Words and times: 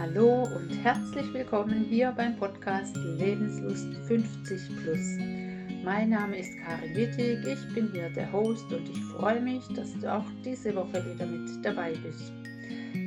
Hallo 0.00 0.44
und 0.44 0.70
herzlich 0.82 1.30
willkommen 1.34 1.84
hier 1.84 2.10
beim 2.16 2.34
Podcast 2.38 2.96
Lebenslust 2.96 3.92
50 4.08 4.76
Plus. 4.82 5.18
Mein 5.84 6.08
Name 6.08 6.38
ist 6.38 6.56
Karin 6.64 6.96
Wittig, 6.96 7.46
ich 7.46 7.74
bin 7.74 7.92
hier 7.92 8.08
der 8.08 8.32
Host 8.32 8.64
und 8.72 8.88
ich 8.88 8.98
freue 9.14 9.42
mich, 9.42 9.62
dass 9.74 9.92
du 9.98 10.10
auch 10.10 10.24
diese 10.42 10.74
Woche 10.74 11.04
wieder 11.04 11.26
mit 11.26 11.50
dabei 11.62 11.92
bist. 12.02 12.32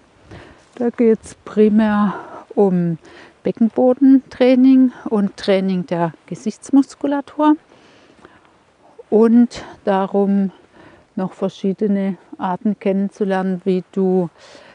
Da 0.76 0.92
geht 0.92 1.18
es 1.23 1.34
primär 1.44 2.14
um 2.54 3.00
Beckenbodentraining 3.42 4.92
und 5.06 5.36
Training 5.38 5.88
der 5.88 6.14
Gesichtsmuskulatur 6.28 7.56
und 9.10 9.66
darum 9.86 10.52
noch 11.16 11.34
verschiedene 11.34 12.17
Arten 12.38 12.78
kennenzulernen, 12.80 13.64
wie 13.66 13.84
du 13.92 14.30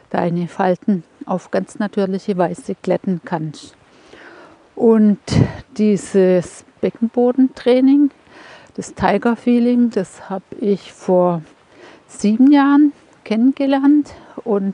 deine 0.09 0.49
Falten 0.49 1.05
auf 1.25 1.51
ganz 1.51 1.79
natürliche 1.79 2.37
Weise 2.37 2.75
glätten 2.81 3.21
kannst. 3.23 3.77
Und 4.75 5.19
dieses 5.77 6.65
Beckenbodentraining, 6.81 8.11
das 8.75 8.93
Tiger 8.93 9.37
Feeling, 9.37 9.89
das 9.89 10.29
habe 10.29 10.43
ich 10.59 10.91
vor 10.91 11.41
sieben 12.07 12.51
Jahren 12.51 12.91
kennengelernt 13.25 14.13
und 14.45 14.73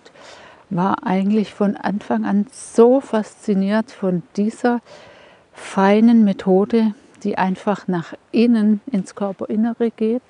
war 0.69 1.07
eigentlich 1.07 1.53
von 1.53 1.75
Anfang 1.75 2.25
an 2.25 2.45
so 2.51 3.01
fasziniert 3.01 3.91
von 3.91 4.21
dieser 4.37 4.81
feinen 5.53 6.23
Methode, 6.23 6.93
die 7.23 7.37
einfach 7.37 7.87
nach 7.87 8.13
innen 8.31 8.81
ins 8.91 9.15
Körperinnere 9.15 9.89
geht, 9.89 10.21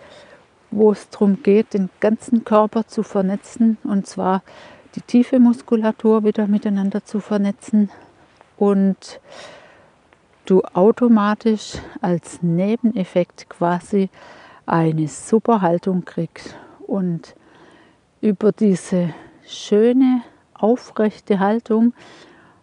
wo 0.71 0.93
es 0.93 1.09
darum 1.09 1.43
geht, 1.43 1.73
den 1.73 1.89
ganzen 1.99 2.45
Körper 2.45 2.87
zu 2.87 3.03
vernetzen 3.03 3.77
und 3.83 4.07
zwar 4.07 4.41
die 4.95 5.01
tiefe 5.01 5.39
Muskulatur 5.39 6.23
wieder 6.23 6.47
miteinander 6.47 7.03
zu 7.03 7.19
vernetzen 7.19 7.89
und 8.57 9.19
du 10.45 10.61
automatisch 10.73 11.75
als 12.01 12.41
Nebeneffekt 12.41 13.49
quasi 13.49 14.09
eine 14.65 15.07
super 15.07 15.61
Haltung 15.61 16.05
kriegst. 16.05 16.55
Und 16.85 17.35
über 18.21 18.51
diese 18.51 19.13
schöne, 19.45 20.21
aufrechte 20.53 21.39
Haltung, 21.39 21.93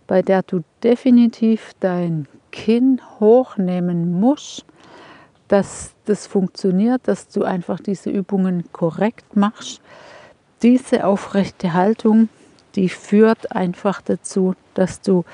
bei 0.06 0.22
der 0.22 0.42
du 0.42 0.62
definitiv 0.82 1.72
dein 1.80 2.28
Kinn 2.52 3.00
hochnehmen 3.20 4.18
musst, 4.20 4.64
dass 5.48 5.92
das 6.04 6.26
funktioniert, 6.26 7.02
dass 7.08 7.28
du 7.28 7.42
einfach 7.42 7.80
diese 7.80 8.10
Übungen 8.10 8.64
korrekt 8.72 9.36
machst. 9.36 9.80
Diese 10.62 11.04
aufrechte 11.04 11.74
Haltung, 11.74 12.28
die 12.74 12.88
führt 12.88 13.52
einfach 13.52 14.00
dazu, 14.02 14.54
dass 14.74 15.00
du 15.00 15.24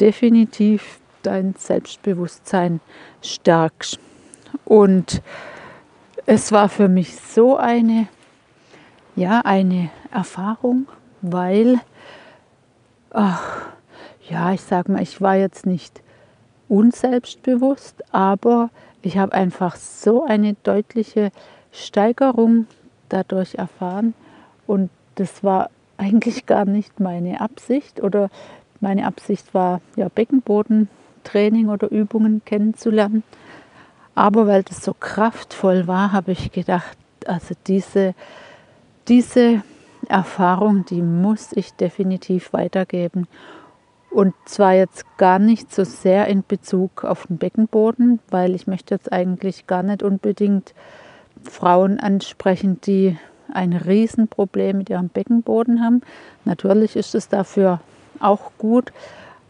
definitiv 0.00 1.00
dein 1.22 1.54
Selbstbewusstsein 1.56 2.80
stärkst. 3.22 3.98
Und 4.64 5.22
es 6.26 6.52
war 6.52 6.68
für 6.68 6.88
mich 6.88 7.16
so 7.16 7.56
eine 7.56 8.08
ja, 9.20 9.42
eine 9.44 9.90
Erfahrung, 10.10 10.86
weil, 11.20 11.78
ach, 13.10 13.66
ja, 14.30 14.52
ich 14.52 14.62
sage 14.62 14.90
mal, 14.90 15.02
ich 15.02 15.20
war 15.20 15.36
jetzt 15.36 15.66
nicht 15.66 16.00
unselbstbewusst, 16.70 18.02
aber 18.14 18.70
ich 19.02 19.18
habe 19.18 19.34
einfach 19.34 19.76
so 19.76 20.24
eine 20.24 20.54
deutliche 20.62 21.32
Steigerung 21.70 22.66
dadurch 23.10 23.56
erfahren 23.56 24.14
und 24.66 24.88
das 25.16 25.44
war 25.44 25.68
eigentlich 25.98 26.46
gar 26.46 26.64
nicht 26.64 26.98
meine 26.98 27.42
Absicht 27.42 28.02
oder 28.02 28.30
meine 28.80 29.06
Absicht 29.06 29.52
war 29.52 29.82
ja 29.96 30.08
Beckenbodentraining 30.08 31.68
oder 31.68 31.90
Übungen 31.90 32.40
kennenzulernen. 32.46 33.22
Aber 34.14 34.46
weil 34.46 34.62
das 34.62 34.82
so 34.82 34.94
kraftvoll 34.98 35.86
war, 35.86 36.12
habe 36.12 36.32
ich 36.32 36.52
gedacht, 36.52 36.96
also 37.26 37.54
diese 37.66 38.14
diese 39.08 39.62
Erfahrung, 40.08 40.84
die 40.84 41.02
muss 41.02 41.52
ich 41.52 41.72
definitiv 41.74 42.52
weitergeben. 42.52 43.26
Und 44.10 44.34
zwar 44.44 44.74
jetzt 44.74 45.04
gar 45.18 45.38
nicht 45.38 45.72
so 45.72 45.84
sehr 45.84 46.26
in 46.26 46.42
Bezug 46.46 47.04
auf 47.04 47.28
den 47.28 47.38
Beckenboden, 47.38 48.18
weil 48.28 48.54
ich 48.54 48.66
möchte 48.66 48.94
jetzt 48.94 49.12
eigentlich 49.12 49.68
gar 49.68 49.84
nicht 49.84 50.02
unbedingt 50.02 50.74
Frauen 51.44 52.00
ansprechen, 52.00 52.80
die 52.80 53.16
ein 53.52 53.72
Riesenproblem 53.72 54.78
mit 54.78 54.90
ihrem 54.90 55.08
Beckenboden 55.08 55.82
haben. 55.82 56.02
Natürlich 56.44 56.96
ist 56.96 57.14
es 57.14 57.28
dafür 57.28 57.80
auch 58.18 58.52
gut, 58.58 58.92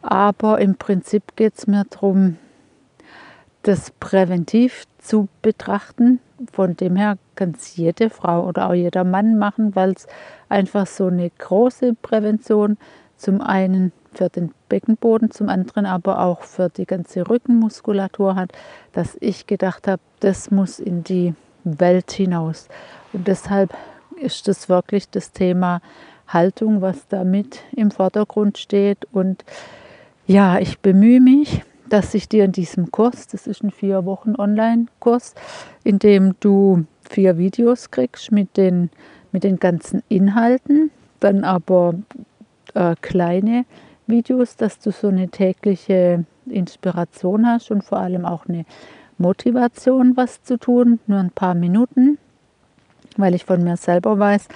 aber 0.03 0.61
im 0.61 0.77
Prinzip 0.77 1.37
geht 1.37 1.55
es 1.57 1.67
mir 1.67 1.85
darum, 1.89 2.37
das 3.63 3.91
präventiv 3.93 4.85
zu 4.99 5.29
betrachten. 5.43 6.21
Von 6.53 6.77
dem 6.77 6.97
her 6.97 7.19
kann 7.35 7.55
es 7.57 7.77
jede 7.77 8.11
Frau 8.11 8.47
oder 8.47 8.69
auch 8.69 8.75
jeder 8.75 9.05
Mann 9.05 9.39
machen, 9.39 9.75
weil 9.75 9.93
es 9.93 10.07
einfach 10.49 10.87
so 10.87 11.07
eine 11.07 11.31
große 11.31 11.95
Prävention 11.95 12.79
zum 13.17 13.41
einen 13.41 13.93
für 14.13 14.29
den 14.29 14.53
Beckenboden, 14.69 15.31
zum 15.31 15.49
anderen 15.49 15.87
aber 15.87 16.21
auch 16.21 16.43
für 16.43 16.69
die 16.69 16.87
ganze 16.87 17.29
Rückenmuskulatur 17.29 18.35
hat, 18.35 18.53
dass 18.93 19.17
ich 19.21 19.47
gedacht 19.47 19.87
habe, 19.87 20.03
das 20.21 20.51
muss 20.51 20.79
in 20.79 21.05
die 21.05 21.35
Welt 21.65 22.11
hinaus. 22.11 22.69
Und 23.13 23.29
deshalb 23.29 23.75
ist 24.17 24.49
das 24.49 24.69
wirklich 24.69 25.11
das 25.11 25.33
Thema 25.33 25.81
Haltung, 26.27 26.81
was 26.81 27.09
da 27.09 27.25
mit 27.25 27.61
im 27.75 27.91
Vordergrund 27.91 28.59
steht. 28.59 29.07
Und 29.13 29.45
ja, 30.27 30.59
ich 30.59 30.81
bemühe 30.81 31.21
mich, 31.21 31.63
dass 31.91 32.15
ich 32.15 32.29
dir 32.29 32.45
in 32.45 32.53
diesem 32.53 32.91
Kurs, 32.91 33.27
das 33.27 33.47
ist 33.47 33.63
ein 33.63 33.71
vier 33.71 34.05
Wochen 34.07 34.35
Online-Kurs, 34.37 35.35
in 35.85 35.99
dem 35.99 36.35
du 36.41 36.85
vier 37.09 37.37
Videos 37.37 37.91
kriegst 37.91 38.33
mit 38.33 38.57
den, 38.57 38.91
mit 39.33 39.45
den 39.45 39.59
ganzen 39.59 40.03
Inhalten, 40.09 40.91
dann 41.19 41.45
aber 41.45 41.95
äh, 42.75 42.95
kleine 43.01 43.65
Videos, 44.07 44.57
dass 44.57 44.79
du 44.79 44.93
so 44.93 45.09
eine 45.09 45.29
tägliche 45.29 46.25
Inspiration 46.47 47.47
hast 47.47 47.71
und 47.71 47.85
vor 47.85 47.99
allem 47.99 48.25
auch 48.25 48.47
eine 48.47 48.65
Motivation, 49.19 50.17
was 50.17 50.43
zu 50.43 50.59
tun, 50.59 50.99
nur 51.07 51.19
ein 51.19 51.31
paar 51.31 51.55
Minuten, 51.55 52.19
weil 53.17 53.35
ich 53.35 53.45
von 53.45 53.63
mir 53.63 53.77
selber 53.77 54.19
weiß, 54.19 54.49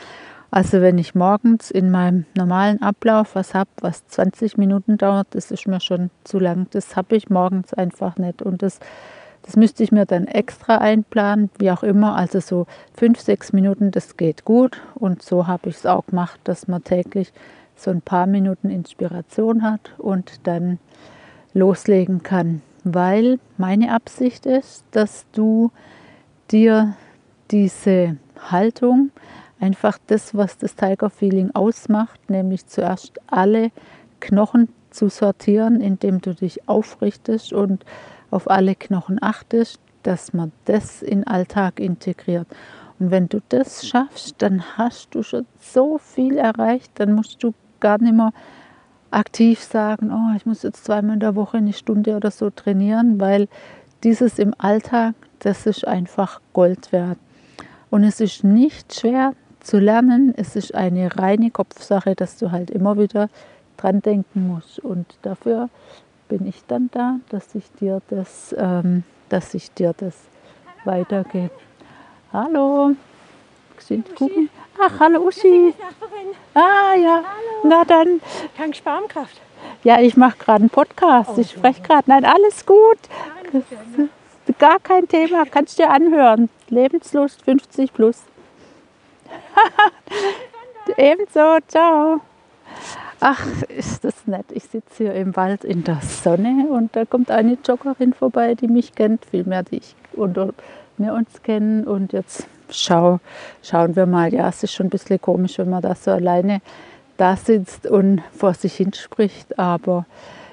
also 0.55 0.81
wenn 0.81 0.99
ich 0.99 1.17
morgens 1.17 1.73
in 1.73 1.91
meinem 1.91 2.27
normalen 2.37 2.81
Ablauf 2.81 3.35
was 3.35 3.55
habe, 3.55 3.71
was 3.81 4.07
20 4.07 4.57
Minuten 4.57 4.99
dauert, 4.99 5.27
das 5.33 5.51
ist 5.51 5.67
mir 5.67 5.81
schon 5.81 6.11
zu 6.23 6.39
lang. 6.39 6.69
Das 6.71 6.95
habe 6.95 7.17
ich 7.17 7.29
morgens 7.29 7.75
einfach 7.75 8.19
nicht. 8.19 8.41
Und 8.41 8.63
das, 8.63 8.79
das 9.43 9.57
müsste 9.57 9.83
ich 9.83 9.91
mir 9.91 10.07
dann 10.07 10.29
extra 10.29 10.79
einplanen, 10.79 11.51
wie 11.59 11.73
auch 11.73 11.83
immer. 11.83 12.15
Also 12.15 12.39
so 12.39 12.69
fünf, 12.97 13.19
sechs 13.19 13.53
Minuten, 13.53 13.91
das 13.91 14.17
geht 14.17 14.45
gut. 14.45 14.81
Und 14.95 15.23
so 15.23 15.49
habe 15.49 15.71
ich 15.71 15.79
es 15.79 15.87
auch 15.87 16.07
gemacht, 16.07 16.39
dass 16.45 16.69
man 16.69 16.85
täglich 16.85 17.33
so 17.75 17.91
ein 17.91 18.01
paar 18.01 18.29
Minuten 18.29 18.71
Inspiration 18.71 19.65
hat 19.65 19.95
und 19.99 20.47
dann 20.47 20.79
loslegen 21.53 22.23
kann. 22.23 22.63
Weil 22.85 23.41
meine 23.59 23.93
Absicht 23.93 24.47
ist, 24.47 24.85
dass 24.93 25.27
du 25.33 25.73
dir 26.53 26.95
diese 27.51 28.19
Haltung, 28.53 29.11
einfach 29.61 29.99
das, 30.07 30.35
was 30.35 30.59
das 30.59 30.75
Tiger 30.75 31.11
Feeling 31.11 31.51
ausmacht, 31.55 32.31
nämlich 32.31 32.67
zuerst 32.67 33.21
alle 33.27 33.71
Knochen 34.21 34.69
zu 34.91 35.09
sortieren, 35.09 35.81
indem 35.81 36.21
du 36.21 36.35
dich 36.35 36.69
aufrichtest 36.69 37.53
und 37.53 37.85
auf 38.31 38.51
alle 38.51 38.75
Knochen 38.75 39.23
achtest, 39.23 39.81
dass 40.03 40.33
man 40.33 40.53
das 40.65 41.03
in 41.03 41.27
Alltag 41.27 41.81
integriert. 41.81 42.47
Und 42.99 43.11
wenn 43.11 43.29
du 43.29 43.41
das 43.49 43.87
schaffst, 43.87 44.37
dann 44.39 44.63
hast 44.77 45.15
du 45.15 45.23
schon 45.23 45.47
so 45.61 45.99
viel 45.99 46.39
erreicht, 46.39 46.93
dann 46.97 47.13
musst 47.13 47.43
du 47.43 47.55
gar 47.81 48.01
nicht 48.01 48.15
mehr 48.15 48.33
aktiv 49.11 49.61
sagen, 49.61 50.13
oh, 50.13 50.37
ich 50.37 50.47
muss 50.47 50.63
jetzt 50.63 50.85
zweimal 50.85 51.15
in 51.15 51.21
der 51.21 51.37
Woche 51.37 51.59
eine 51.59 51.73
Stunde 51.73 52.17
oder 52.17 52.31
so 52.31 52.51
trainieren, 52.51 53.21
weil 53.21 53.49
dieses 54.03 54.39
im 54.39 54.55
Alltag, 54.59 55.15
das 55.39 55.67
ist 55.67 55.87
einfach 55.87 56.41
Gold 56.53 56.93
wert. 56.93 57.19
Und 57.91 58.05
es 58.05 58.21
ist 58.21 58.45
nicht 58.45 58.95
schwer 58.95 59.35
zu 59.65 59.79
lernen, 59.79 60.35
es 60.37 60.57
ist 60.57 60.75
eine 60.75 61.17
reine 61.17 61.51
Kopfsache, 61.51 62.15
dass 62.15 62.37
du 62.37 62.53
halt 62.53 62.71
immer 62.71 62.99
wieder 62.99 63.29
dran 63.77 64.03
denken 64.03 64.47
musst. 64.47 64.79
Und 64.79 65.07
dafür 65.23 65.69
bin 66.29 66.47
ich 66.47 66.65
dann 66.67 66.91
da, 66.93 67.19
dass 67.31 67.55
ich 67.55 67.71
dir 67.81 68.01
das, 68.09 68.55
ähm, 68.59 69.05
dass 69.29 69.55
ich 69.55 69.73
dir 69.73 69.95
das 69.97 70.15
weitergebe. 70.85 71.51
Hallo. 72.33 72.93
Sind 73.79 74.15
gucken. 74.15 74.49
Ach, 74.81 75.01
hallo 75.01 75.27
Uschi. 75.27 75.75
Ah 76.55 76.95
ja. 76.95 77.23
Hallo. 77.23 77.61
Na 77.65 77.85
dann. 77.85 78.21
Keine 78.57 78.75
Sparmkraft. 78.75 79.41
Ja, 79.83 80.01
ich 80.01 80.17
mache 80.17 80.39
gerade 80.39 80.61
einen 80.61 80.71
Podcast. 80.71 81.31
Oh, 81.37 81.41
ich 81.41 81.51
spreche 81.51 81.83
gerade. 81.83 82.05
Nein, 82.07 82.25
alles 82.25 82.65
gut. 82.65 82.99
gar 84.59 84.79
kein 84.81 85.09
Thema. 85.09 85.45
Kannst 85.45 85.79
dir 85.79 85.91
anhören. 85.91 86.49
Lebenslust 86.69 87.43
50 87.43 87.93
plus. 87.93 88.23
Ebenso. 90.97 91.59
Ciao. 91.69 92.21
Ach, 93.21 93.47
ist 93.69 94.05
das 94.05 94.27
nett. 94.27 94.47
Ich 94.51 94.65
sitze 94.65 95.05
hier 95.05 95.15
im 95.15 95.35
Wald 95.35 95.65
in 95.65 95.85
der 95.85 96.01
Sonne 96.03 96.67
und 96.71 96.95
da 96.95 97.05
kommt 97.05 97.31
eine 97.31 97.57
Joggerin 97.67 98.13
vorbei, 98.13 98.55
die 98.55 98.69
mich 98.69 98.95
kennt, 98.95 99.25
vielmehr 99.25 99.63
die 99.63 99.79
ich 99.79 99.97
unter 100.13 100.51
wir 100.99 101.15
uns 101.15 101.43
kennen. 101.43 101.85
Und 101.85 102.13
jetzt 102.13 102.47
schau, 102.71 103.21
schauen 103.63 103.97
wir 103.97 104.07
mal. 104.07 104.33
Ja, 104.33 104.49
es 104.49 104.63
ist 104.63 104.73
schon 104.73 104.87
ein 104.87 104.91
bisschen 104.91 105.21
komisch, 105.21 105.59
wenn 105.59 105.71
man 105.71 105.83
da 105.83 105.95
so 105.95 106.11
alleine 106.11 106.61
da 107.17 107.37
sitzt 107.37 107.87
und 107.87 108.23
vor 108.37 108.55
sich 108.55 108.75
hin 108.75 108.93
spricht. 108.93 109.59
Aber 109.59 110.07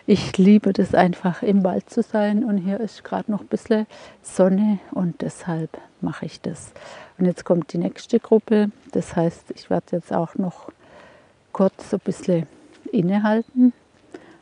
ich 0.08 0.38
liebe 0.38 0.74
das 0.74 0.94
einfach, 0.96 1.44
im 1.44 1.64
Wald 1.64 1.90
zu 1.90 2.04
sein. 2.04 2.44
Und 2.44 2.58
hier 2.58 2.80
ist 2.80 3.04
gerade 3.04 3.32
noch 3.32 3.42
ein 3.42 3.48
bisschen 3.48 3.88
Sonne 4.22 4.80
und 4.92 5.22
deshalb 5.22 5.78
mache 6.00 6.26
ich 6.26 6.42
das. 6.42 6.74
Und 7.22 7.28
jetzt 7.28 7.46
kommt 7.46 7.72
die 7.72 7.78
nächste 7.78 8.20
Gruppe. 8.20 8.72
Das 8.94 9.16
heißt, 9.16 9.52
ich 9.54 9.70
werde 9.70 9.98
jetzt 9.98 10.12
auch 10.12 10.34
noch 10.34 10.72
kurz 11.52 11.92
so 11.92 11.98
ein 11.98 12.02
bisschen 12.04 12.48
innehalten 12.92 13.74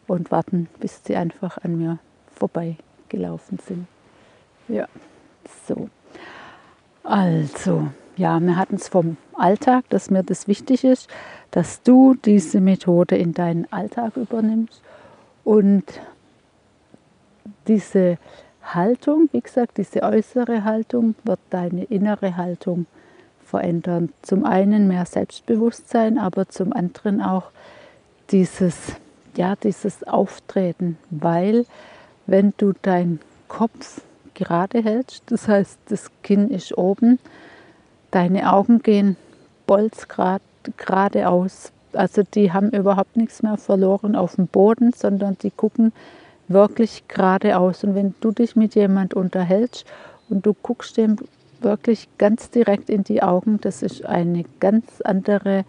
und 0.07 0.31
warten, 0.31 0.69
bis 0.79 1.01
sie 1.03 1.17
einfach 1.17 1.57
an 1.57 1.77
mir 1.77 1.99
vorbeigelaufen 2.33 3.59
sind. 3.67 3.85
Ja. 4.69 4.87
So. 5.67 5.89
Also, 7.03 7.89
ja, 8.15 8.39
wir 8.39 8.55
hatten 8.55 8.75
es 8.75 8.87
vom 8.87 9.17
Alltag, 9.33 9.83
dass 9.89 10.09
mir 10.09 10.23
das 10.23 10.47
wichtig 10.47 10.85
ist, 10.85 11.09
dass 11.51 11.83
du 11.83 12.15
diese 12.15 12.61
Methode 12.61 13.17
in 13.17 13.33
deinen 13.33 13.69
Alltag 13.73 14.15
übernimmst 14.15 14.81
und 15.43 15.83
diese 17.67 18.17
Haltung, 18.75 19.29
wie 19.31 19.41
gesagt, 19.41 19.77
diese 19.77 20.03
äußere 20.03 20.63
Haltung 20.63 21.15
wird 21.23 21.39
deine 21.49 21.85
innere 21.85 22.37
Haltung 22.37 22.85
verändern. 23.43 24.09
Zum 24.21 24.45
einen 24.45 24.87
mehr 24.87 25.05
Selbstbewusstsein, 25.05 26.17
aber 26.17 26.49
zum 26.49 26.73
anderen 26.73 27.21
auch 27.21 27.51
dieses, 28.31 28.75
ja, 29.35 29.55
dieses 29.55 30.03
Auftreten, 30.07 30.97
weil 31.09 31.65
wenn 32.27 32.53
du 32.57 32.73
deinen 32.81 33.19
Kopf 33.47 34.01
gerade 34.39 34.81
hältst. 34.81 35.23
Das 35.27 35.47
heißt, 35.47 35.77
das 35.89 36.09
Kinn 36.23 36.49
ist 36.49 36.77
oben, 36.77 37.19
deine 38.09 38.51
Augen 38.51 38.81
gehen 38.81 39.17
bolzgrad 39.67 40.41
geradeaus. 40.77 41.71
Also 41.93 42.23
die 42.23 42.53
haben 42.53 42.69
überhaupt 42.69 43.17
nichts 43.17 43.43
mehr 43.43 43.57
verloren 43.57 44.15
auf 44.15 44.35
dem 44.35 44.47
Boden, 44.47 44.93
sondern 44.93 45.37
die 45.41 45.51
gucken 45.51 45.91
wirklich 46.49 47.07
geradeaus. 47.07 47.83
Und 47.83 47.95
wenn 47.95 48.13
du 48.19 48.31
dich 48.31 48.55
mit 48.55 48.75
jemand 48.75 49.13
unterhältst 49.13 49.85
und 50.29 50.45
du 50.45 50.53
guckst 50.53 50.97
dem 50.97 51.15
wirklich 51.61 52.07
ganz 52.17 52.49
direkt 52.49 52.89
in 52.89 53.03
die 53.03 53.21
Augen, 53.21 53.59
das 53.61 53.81
ist 53.81 54.05
eine 54.05 54.43
ganz 54.59 55.01
andere 55.01 55.65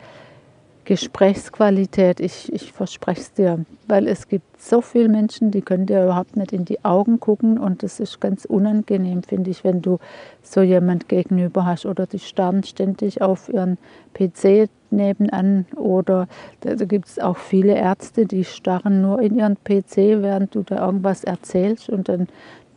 Gesprächsqualität, 0.85 2.21
ich, 2.21 2.53
ich 2.53 2.73
verspreche 2.73 3.21
es 3.21 3.33
dir, 3.33 3.65
weil 3.87 4.09
es 4.09 4.29
gibt 4.29 4.61
so 4.61 4.81
viele 4.81 5.09
Menschen, 5.09 5.51
die 5.51 5.61
können 5.61 5.87
dir 5.87 6.03
überhaupt 6.03 6.37
nicht 6.37 6.53
in 6.53 6.65
die 6.65 6.85
Augen 6.85 7.21
gucken 7.21 7.59
und 7.59 7.83
das 7.83 8.01
ist 8.01 8.21
ganz 8.21 8.45
unangenehm, 8.45 9.23
finde 9.23 9.51
ich, 9.51 9.63
wenn 9.63 9.83
du 9.83 9.99
so 10.43 10.63
jemand 10.63 11.09
gegenüber 11.09 11.65
hast 11.67 11.87
oder 11.87 12.07
die 12.07 12.19
starren 12.19 12.65
ständig 12.65 13.23
auf 13.23 13.49
ihren 13.49 13.79
PC 14.15 14.69
nebenan 14.93 15.67
oder 15.77 16.29
da, 16.61 16.75
da 16.75 16.85
gibt 16.85 17.07
es 17.07 17.19
auch 17.19 17.37
viele 17.37 17.75
Ärzte, 17.75 18.27
die 18.27 18.45
starren 18.45 19.03
nur 19.03 19.21
in 19.21 19.37
ihren 19.37 19.57
PC, 19.57 20.23
während 20.23 20.55
du 20.55 20.63
da 20.63 20.87
irgendwas 20.87 21.25
erzählst 21.25 21.89
und 21.89 22.09
dann 22.09 22.29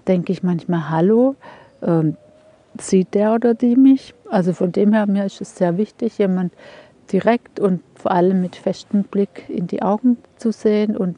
denke 0.07 0.31
ich 0.31 0.43
manchmal, 0.43 0.89
hallo, 0.89 1.35
ähm, 1.81 2.17
sieht 2.79 3.13
der 3.13 3.33
oder 3.33 3.53
die 3.53 3.75
mich? 3.75 4.13
Also 4.29 4.53
von 4.53 4.71
dem 4.71 4.93
her, 4.93 5.05
mir 5.05 5.25
ist 5.25 5.41
es 5.41 5.55
sehr 5.55 5.77
wichtig, 5.77 6.17
jemand 6.17 6.53
direkt 7.11 7.59
und 7.59 7.81
vor 7.95 8.11
allem 8.11 8.41
mit 8.41 8.55
festem 8.55 9.03
Blick 9.03 9.45
in 9.49 9.67
die 9.67 9.81
Augen 9.81 10.17
zu 10.37 10.51
sehen 10.51 10.97
und 10.97 11.17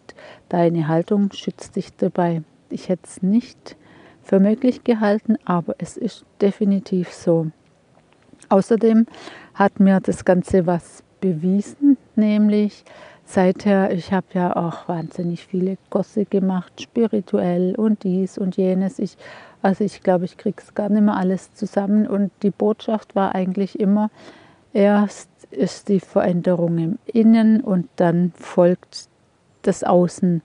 deine 0.50 0.88
Haltung 0.88 1.32
schützt 1.32 1.76
dich 1.76 1.96
dabei. 1.96 2.42
Ich 2.70 2.90
hätte 2.90 3.04
es 3.06 3.22
nicht 3.22 3.76
für 4.24 4.40
möglich 4.40 4.84
gehalten, 4.84 5.38
aber 5.46 5.76
es 5.78 5.98
ist 5.98 6.26
definitiv 6.42 7.14
so. 7.14 7.48
Außerdem 8.50 9.06
hat 9.56 9.80
mir 9.80 10.00
das 10.02 10.26
Ganze 10.26 10.68
was 10.68 11.04
bewiesen, 11.22 11.98
nämlich 12.16 12.84
seither, 13.24 13.92
ich 13.92 14.14
habe 14.14 14.28
ja 14.34 14.56
auch 14.56 14.88
wahnsinnig 14.88 15.48
viele 15.48 15.78
Kurse 15.90 16.26
gemacht, 16.26 16.82
spirituell 16.82 17.74
und 17.76 18.04
dies 18.04 18.38
und 18.38 18.58
jenes. 18.58 19.00
Ich, 19.00 19.18
also 19.62 19.84
ich 19.84 20.04
glaube, 20.04 20.26
ich 20.26 20.38
kriege 20.38 20.62
es 20.62 20.76
gar 20.76 20.90
nicht 20.90 21.02
mehr 21.02 21.16
alles 21.16 21.54
zusammen 21.54 22.06
und 22.06 22.32
die 22.44 22.52
Botschaft 22.52 23.16
war 23.16 23.34
eigentlich 23.34 23.80
immer, 23.80 24.12
erst 24.74 25.30
ist 25.52 25.88
die 25.88 26.02
Veränderung 26.02 26.78
im 26.78 27.00
Innen 27.06 27.62
und 27.62 27.88
dann 27.96 28.34
folgt 28.36 29.08
das 29.64 29.84
Außen. 29.84 30.42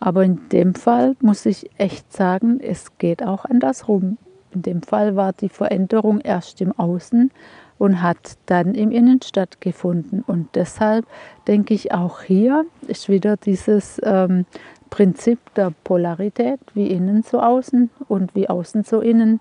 Aber 0.00 0.22
in 0.22 0.48
dem 0.50 0.74
Fall 0.74 1.16
muss 1.20 1.46
ich 1.46 1.70
echt 1.78 2.12
sagen, 2.12 2.60
es 2.60 2.98
geht 2.98 3.22
auch 3.22 3.46
andersrum. 3.46 4.18
In 4.52 4.62
dem 4.62 4.82
Fall 4.82 5.16
war 5.16 5.32
die 5.32 5.48
Veränderung 5.48 6.20
erst 6.20 6.60
im 6.60 6.78
Außen 6.78 7.32
und 7.84 8.00
hat 8.00 8.38
dann 8.46 8.74
im 8.74 8.90
Innen 8.90 9.20
stattgefunden. 9.20 10.24
Und 10.26 10.48
deshalb 10.54 11.04
denke 11.46 11.74
ich, 11.74 11.92
auch 11.92 12.22
hier 12.22 12.64
ist 12.88 13.10
wieder 13.10 13.36
dieses 13.36 14.00
ähm, 14.02 14.46
Prinzip 14.88 15.38
der 15.54 15.70
Polarität, 15.84 16.60
wie 16.72 16.86
innen 16.86 17.22
so 17.22 17.40
außen 17.40 17.90
und 18.08 18.34
wie 18.34 18.48
außen 18.48 18.84
so 18.84 19.00
innen. 19.00 19.40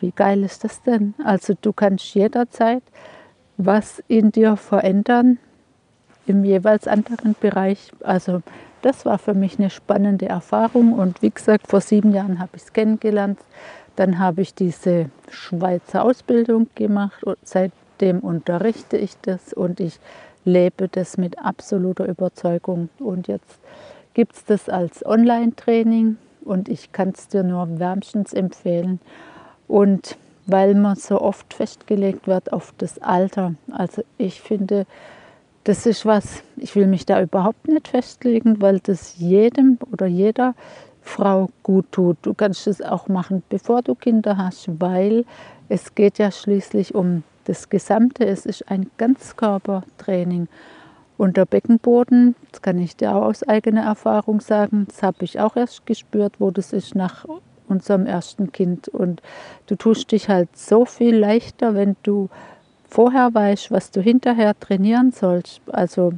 Wie 0.00 0.10
geil 0.10 0.42
ist 0.42 0.64
das 0.64 0.82
denn? 0.82 1.12
Also 1.22 1.52
du 1.60 1.74
kannst 1.74 2.14
jederzeit 2.14 2.82
was 3.58 4.02
in 4.08 4.32
dir 4.32 4.56
verändern 4.56 5.38
im 6.26 6.44
jeweils 6.44 6.88
anderen 6.88 7.36
Bereich. 7.38 7.92
Also 8.02 8.40
das 8.80 9.04
war 9.04 9.18
für 9.18 9.34
mich 9.34 9.58
eine 9.58 9.68
spannende 9.68 10.26
Erfahrung 10.26 10.94
und 10.94 11.20
wie 11.20 11.30
gesagt, 11.30 11.68
vor 11.68 11.82
sieben 11.82 12.14
Jahren 12.14 12.38
habe 12.38 12.52
ich 12.56 12.62
es 12.62 12.72
kennengelernt. 12.72 13.38
Dann 13.96 14.18
habe 14.18 14.40
ich 14.40 14.54
diese 14.54 15.10
Schweizer 15.30 16.02
Ausbildung 16.02 16.68
gemacht 16.74 17.22
und 17.24 17.36
seitdem 18.02 18.18
unterrichte 18.18 18.96
ich 18.96 19.16
das 19.22 19.52
und 19.52 19.78
ich 19.78 20.00
lebe 20.44 20.88
das 20.88 21.18
mit 21.18 21.38
absoluter 21.38 22.06
Überzeugung. 22.08 22.88
Und 22.98 23.28
jetzt 23.28 23.60
gibt 24.12 24.34
es 24.34 24.44
das 24.44 24.68
als 24.68 25.06
Online-Training 25.06 26.16
und 26.44 26.68
ich 26.68 26.90
kann 26.90 27.10
es 27.10 27.28
dir 27.28 27.44
nur 27.44 27.78
wärmstens 27.78 28.32
empfehlen. 28.32 28.98
Und 29.68 30.16
weil 30.46 30.74
man 30.74 30.96
so 30.96 31.20
oft 31.20 31.54
festgelegt 31.54 32.26
wird 32.26 32.52
auf 32.52 32.74
das 32.78 33.00
Alter. 33.00 33.54
Also 33.70 34.02
ich 34.18 34.40
finde, 34.40 34.84
das 35.62 35.86
ist 35.86 36.04
was, 36.04 36.42
ich 36.56 36.74
will 36.74 36.88
mich 36.88 37.06
da 37.06 37.22
überhaupt 37.22 37.68
nicht 37.68 37.86
festlegen, 37.86 38.60
weil 38.60 38.80
das 38.80 39.16
jedem 39.18 39.78
oder 39.92 40.06
jeder 40.06 40.56
Frau 41.02 41.50
gut 41.62 41.86
tut. 41.92 42.16
Du 42.22 42.34
kannst 42.34 42.66
es 42.66 42.82
auch 42.82 43.06
machen, 43.06 43.44
bevor 43.48 43.82
du 43.82 43.94
Kinder 43.94 44.36
hast, 44.36 44.68
weil 44.80 45.24
es 45.68 45.94
geht 45.94 46.18
ja 46.18 46.32
schließlich 46.32 46.96
um 46.96 47.22
das 47.44 47.68
Gesamte. 47.68 48.24
Es 48.24 48.46
ist 48.46 48.70
ein 48.70 48.90
Ganzkörpertraining. 48.98 50.48
Und 51.18 51.36
der 51.36 51.44
Beckenboden, 51.46 52.34
das 52.50 52.62
kann 52.62 52.78
ich 52.78 52.96
dir 52.96 53.14
auch 53.14 53.22
aus 53.22 53.42
eigener 53.42 53.82
Erfahrung 53.82 54.40
sagen, 54.40 54.86
das 54.88 55.02
habe 55.02 55.24
ich 55.24 55.38
auch 55.38 55.56
erst 55.56 55.86
gespürt, 55.86 56.34
wo 56.38 56.50
das 56.50 56.72
ist 56.72 56.94
nach 56.94 57.26
unserem 57.68 58.06
ersten 58.06 58.50
Kind. 58.50 58.88
Und 58.88 59.22
du 59.66 59.76
tust 59.76 60.10
dich 60.10 60.28
halt 60.28 60.56
so 60.56 60.84
viel 60.84 61.16
leichter, 61.16 61.74
wenn 61.74 61.96
du 62.02 62.28
vorher 62.88 63.32
weißt, 63.32 63.70
was 63.70 63.90
du 63.90 64.00
hinterher 64.00 64.58
trainieren 64.58 65.12
sollst. 65.12 65.60
Also 65.68 66.12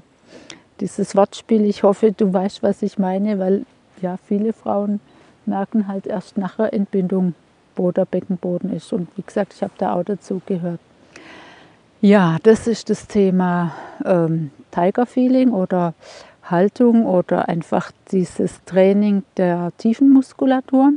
dieses 0.81 1.15
Wortspiel, 1.15 1.65
ich 1.65 1.83
hoffe, 1.83 2.13
du 2.13 2.33
weißt, 2.33 2.63
was 2.63 2.83
ich 2.83 2.99
meine, 2.99 3.39
weil 3.39 3.67
ja, 4.01 4.17
viele 4.17 4.53
Frauen 4.53 5.01
merken 5.47 5.87
halt 5.87 6.07
erst 6.07 6.37
nach 6.37 6.57
der 6.57 6.73
Entbindung, 6.73 7.35
wo 7.77 7.93
der 7.93 8.07
Beckenboden 8.07 8.73
ist. 8.73 8.93
Und 8.93 9.09
wie 9.17 9.23
gesagt, 9.23 9.55
ich 9.55 9.63
habe 9.63 9.73
da 9.79 9.95
auch 9.95 10.05
dazu 10.05 10.41
gehört. 10.47 10.81
Ja, 12.05 12.37
das 12.43 12.67
ist 12.67 12.91
das 12.91 13.07
Thema 13.07 13.75
ähm, 14.05 14.51
Tiger 14.71 15.07
Feeling 15.07 15.53
oder 15.53 15.95
Haltung 16.43 17.07
oder 17.07 17.49
einfach 17.49 17.93
dieses 18.13 18.63
Training 18.67 19.23
der 19.39 19.73
Tiefenmuskulatur. 19.79 20.93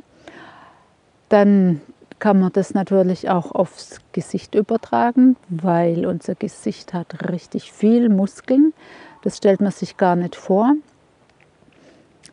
Dann 1.29 1.79
kann 2.19 2.41
man 2.41 2.51
das 2.51 2.73
natürlich 2.73 3.29
auch 3.29 3.53
aufs 3.53 4.01
Gesicht 4.11 4.53
übertragen, 4.53 5.37
weil 5.47 6.05
unser 6.05 6.35
Gesicht 6.35 6.93
hat 6.93 7.31
richtig 7.31 7.71
viel 7.71 8.09
Muskeln. 8.09 8.73
Das 9.21 9.37
stellt 9.37 9.61
man 9.61 9.71
sich 9.71 9.95
gar 9.95 10.17
nicht 10.17 10.35
vor. 10.35 10.73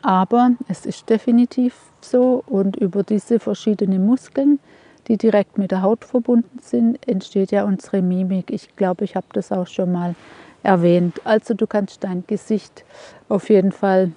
Aber 0.01 0.51
es 0.67 0.85
ist 0.85 1.09
definitiv 1.09 1.77
so 2.01 2.43
und 2.45 2.75
über 2.75 3.03
diese 3.03 3.39
verschiedenen 3.39 4.05
Muskeln 4.05 4.59
die 5.07 5.17
direkt 5.17 5.57
mit 5.57 5.71
der 5.71 5.81
Haut 5.81 6.05
verbunden 6.05 6.59
sind, 6.61 7.07
entsteht 7.07 7.51
ja 7.51 7.63
unsere 7.63 8.01
Mimik. 8.01 8.51
Ich 8.51 8.75
glaube, 8.75 9.03
ich 9.03 9.15
habe 9.15 9.27
das 9.33 9.51
auch 9.51 9.67
schon 9.67 9.91
mal 9.91 10.15
erwähnt. 10.63 11.21
Also 11.23 11.53
du 11.53 11.67
kannst 11.67 12.03
dein 12.03 12.23
Gesicht 12.27 12.83
auf 13.29 13.49
jeden 13.49 13.71
Fall 13.71 14.11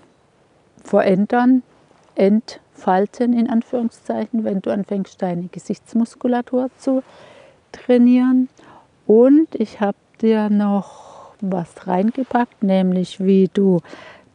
verändern, 0.82 1.62
entfalten 2.14 3.32
in 3.32 3.50
Anführungszeichen, 3.50 4.44
wenn 4.44 4.60
du 4.60 4.70
anfängst, 4.70 5.20
deine 5.20 5.48
Gesichtsmuskulatur 5.48 6.70
zu 6.78 7.02
trainieren. 7.72 8.48
Und 9.06 9.54
ich 9.54 9.80
habe 9.80 9.96
dir 10.20 10.48
noch 10.50 11.32
was 11.40 11.86
reingepackt, 11.86 12.62
nämlich 12.62 13.20
wie 13.20 13.48
du 13.52 13.80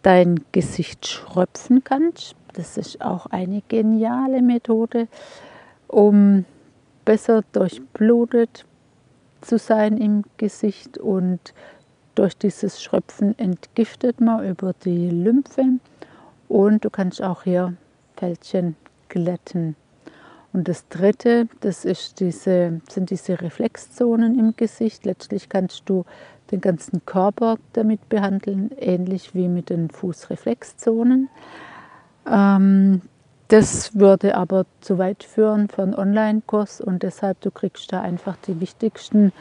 dein 0.03 0.43
Gesicht 0.51 1.07
schröpfen 1.07 1.83
kannst. 1.83 2.35
Das 2.53 2.77
ist 2.77 3.01
auch 3.01 3.25
eine 3.27 3.61
geniale 3.67 4.41
Methode 4.41 5.07
um 5.93 6.45
besser 7.05 7.43
durchblutet 7.51 8.65
zu 9.41 9.57
sein 9.57 9.97
im 9.97 10.23
Gesicht 10.37 10.97
und 10.97 11.53
durch 12.15 12.37
dieses 12.37 12.81
Schröpfen 12.81 13.37
entgiftet 13.37 14.21
man 14.21 14.47
über 14.47 14.73
die 14.73 15.09
Lymphe 15.09 15.79
und 16.47 16.85
du 16.85 16.89
kannst 16.89 17.21
auch 17.21 17.43
hier 17.43 17.75
Fältchen 18.15 18.75
glätten. 19.09 19.75
Und 20.53 20.67
das 20.67 20.87
dritte, 20.87 21.47
das 21.61 21.83
ist 21.83 22.19
diese, 22.19 22.79
sind 22.87 23.09
diese 23.09 23.41
Reflexzonen 23.41 24.37
im 24.37 24.55
Gesicht. 24.55 25.03
Letztlich 25.03 25.49
kannst 25.49 25.89
du 25.89 26.05
den 26.51 26.61
ganzen 26.61 27.03
Körper 27.07 27.57
damit 27.73 28.07
behandeln, 28.07 28.69
ähnlich 28.77 29.33
wie 29.33 29.47
mit 29.47 29.71
den 29.71 29.89
Fußreflexzonen. 29.89 31.29
Ähm, 32.31 33.01
das 33.53 33.93
würde 33.93 34.33
aber 34.33 34.65
zu 34.81 34.97
weit 34.97 35.23
führen 35.23 35.69
für 35.69 35.83
einen 35.83 35.93
Online-Kurs 35.93 36.81
und 36.81 37.03
deshalb 37.03 37.39
du 37.41 37.51
kriegst 37.51 37.93
da 37.93 38.01
einfach 38.01 38.35
die 38.47 38.59
wichtigsten 38.59 39.31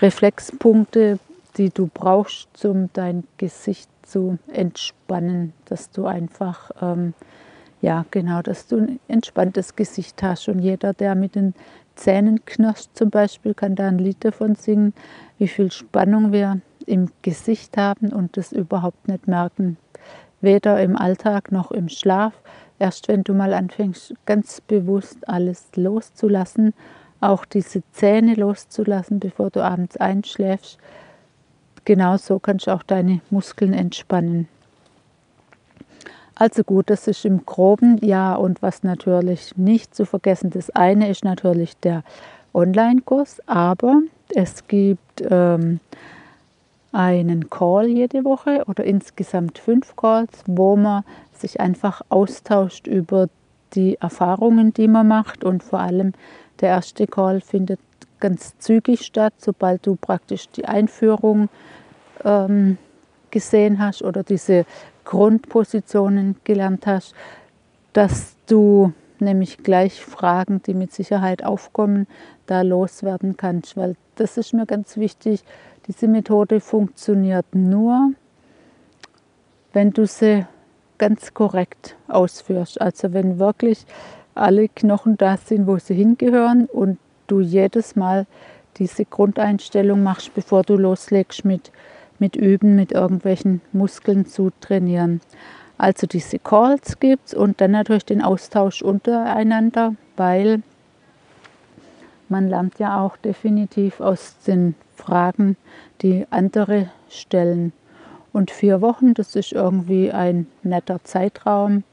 Reflexpunkte, 0.00 1.20
die 1.56 1.70
du 1.70 1.86
brauchst, 1.86 2.64
um 2.64 2.90
dein 2.92 3.22
Gesicht 3.36 3.88
zu 4.02 4.38
entspannen, 4.52 5.52
dass 5.66 5.92
du 5.92 6.06
einfach 6.06 6.72
ähm, 6.82 7.14
ja 7.80 8.04
genau, 8.10 8.42
dass 8.42 8.66
du 8.66 8.78
ein 8.78 9.00
entspanntes 9.06 9.76
Gesicht 9.76 10.20
hast. 10.20 10.48
Und 10.48 10.58
jeder, 10.58 10.92
der 10.92 11.14
mit 11.14 11.36
den 11.36 11.54
Zähnen 11.94 12.44
knirscht 12.44 12.90
zum 12.94 13.10
Beispiel, 13.10 13.54
kann 13.54 13.76
da 13.76 13.86
ein 13.86 13.98
Lied 13.98 14.24
davon 14.24 14.56
singen, 14.56 14.92
wie 15.38 15.46
viel 15.46 15.70
Spannung 15.70 16.32
wir 16.32 16.60
im 16.84 17.12
Gesicht 17.22 17.76
haben 17.76 18.12
und 18.12 18.36
das 18.36 18.50
überhaupt 18.50 19.06
nicht 19.06 19.28
merken, 19.28 19.76
weder 20.40 20.82
im 20.82 20.96
Alltag 20.96 21.52
noch 21.52 21.70
im 21.70 21.88
Schlaf 21.88 22.32
Erst 22.78 23.08
wenn 23.08 23.22
du 23.24 23.34
mal 23.34 23.54
anfängst, 23.54 24.14
ganz 24.26 24.60
bewusst 24.60 25.28
alles 25.28 25.68
loszulassen, 25.76 26.74
auch 27.20 27.44
diese 27.44 27.82
Zähne 27.92 28.34
loszulassen, 28.34 29.20
bevor 29.20 29.50
du 29.50 29.62
abends 29.62 29.96
einschläfst, 29.96 30.78
genau 31.84 32.16
so 32.16 32.38
kannst 32.38 32.66
du 32.66 32.72
auch 32.72 32.82
deine 32.82 33.20
Muskeln 33.30 33.72
entspannen. 33.72 34.48
Also 36.34 36.64
gut, 36.64 36.90
das 36.90 37.06
ist 37.06 37.24
im 37.24 37.46
groben 37.46 37.98
ja 38.02 38.34
und 38.34 38.60
was 38.60 38.82
natürlich 38.82 39.56
nicht 39.56 39.94
zu 39.94 40.04
vergessen, 40.04 40.50
das 40.50 40.70
eine 40.70 41.08
ist 41.08 41.24
natürlich 41.24 41.76
der 41.78 42.02
Online-Kurs, 42.52 43.40
aber 43.46 44.02
es 44.34 44.66
gibt 44.66 45.22
ähm, 45.30 45.78
einen 46.94 47.50
Call 47.50 47.88
jede 47.88 48.24
Woche 48.24 48.64
oder 48.66 48.84
insgesamt 48.84 49.58
fünf 49.58 49.96
Calls, 49.96 50.44
wo 50.46 50.76
man 50.76 51.04
sich 51.32 51.60
einfach 51.60 52.02
austauscht 52.08 52.86
über 52.86 53.28
die 53.74 53.96
Erfahrungen, 54.00 54.72
die 54.72 54.86
man 54.86 55.08
macht. 55.08 55.42
Und 55.42 55.62
vor 55.64 55.80
allem 55.80 56.12
der 56.60 56.68
erste 56.68 57.06
Call 57.06 57.40
findet 57.40 57.80
ganz 58.20 58.56
zügig 58.58 59.04
statt, 59.04 59.34
sobald 59.38 59.86
du 59.86 59.96
praktisch 59.96 60.48
die 60.50 60.66
Einführung 60.66 61.48
ähm, 62.24 62.78
gesehen 63.30 63.80
hast 63.80 64.02
oder 64.02 64.22
diese 64.22 64.64
Grundpositionen 65.04 66.36
gelernt 66.44 66.86
hast, 66.86 67.14
dass 67.92 68.36
du 68.46 68.92
nämlich 69.18 69.58
gleich 69.58 70.04
Fragen, 70.04 70.62
die 70.62 70.74
mit 70.74 70.92
Sicherheit 70.92 71.44
aufkommen, 71.44 72.06
da 72.46 72.62
loswerden 72.62 73.36
kannst. 73.36 73.76
Weil 73.76 73.96
das 74.14 74.36
ist 74.36 74.54
mir 74.54 74.66
ganz 74.66 74.96
wichtig. 74.96 75.42
Diese 75.86 76.08
Methode 76.08 76.60
funktioniert 76.60 77.46
nur, 77.54 78.12
wenn 79.72 79.90
du 79.90 80.06
sie 80.06 80.46
ganz 80.96 81.34
korrekt 81.34 81.96
ausführst. 82.08 82.80
Also 82.80 83.12
wenn 83.12 83.38
wirklich 83.38 83.84
alle 84.34 84.68
Knochen 84.68 85.16
da 85.16 85.36
sind, 85.36 85.66
wo 85.66 85.78
sie 85.78 85.94
hingehören 85.94 86.66
und 86.66 86.98
du 87.26 87.40
jedes 87.40 87.96
Mal 87.96 88.26
diese 88.76 89.04
Grundeinstellung 89.04 90.02
machst, 90.02 90.34
bevor 90.34 90.62
du 90.62 90.76
loslegst 90.76 91.44
mit, 91.44 91.70
mit 92.18 92.34
Üben, 92.34 92.76
mit 92.76 92.92
irgendwelchen 92.92 93.60
Muskeln 93.72 94.26
zu 94.26 94.50
trainieren. 94.60 95.20
Also 95.76 96.06
diese 96.06 96.38
Calls 96.38 96.98
gibt 96.98 97.28
es 97.28 97.34
und 97.34 97.60
dann 97.60 97.72
natürlich 97.72 98.04
den 98.04 98.22
Austausch 98.22 98.82
untereinander, 98.82 99.94
weil 100.16 100.62
man 102.28 102.48
lernt 102.48 102.78
ja 102.78 103.00
auch 103.00 103.16
definitiv 103.16 104.00
aus 104.00 104.36
den 104.46 104.74
Fragen, 104.96 105.56
die 106.02 106.26
andere 106.30 106.88
stellen. 107.08 107.72
Und 108.32 108.50
vier 108.50 108.80
Wochen, 108.80 109.14
das 109.14 109.36
ist 109.36 109.52
irgendwie 109.52 110.10
ein 110.10 110.46
netter 110.62 111.02
Zeitraum. 111.04 111.84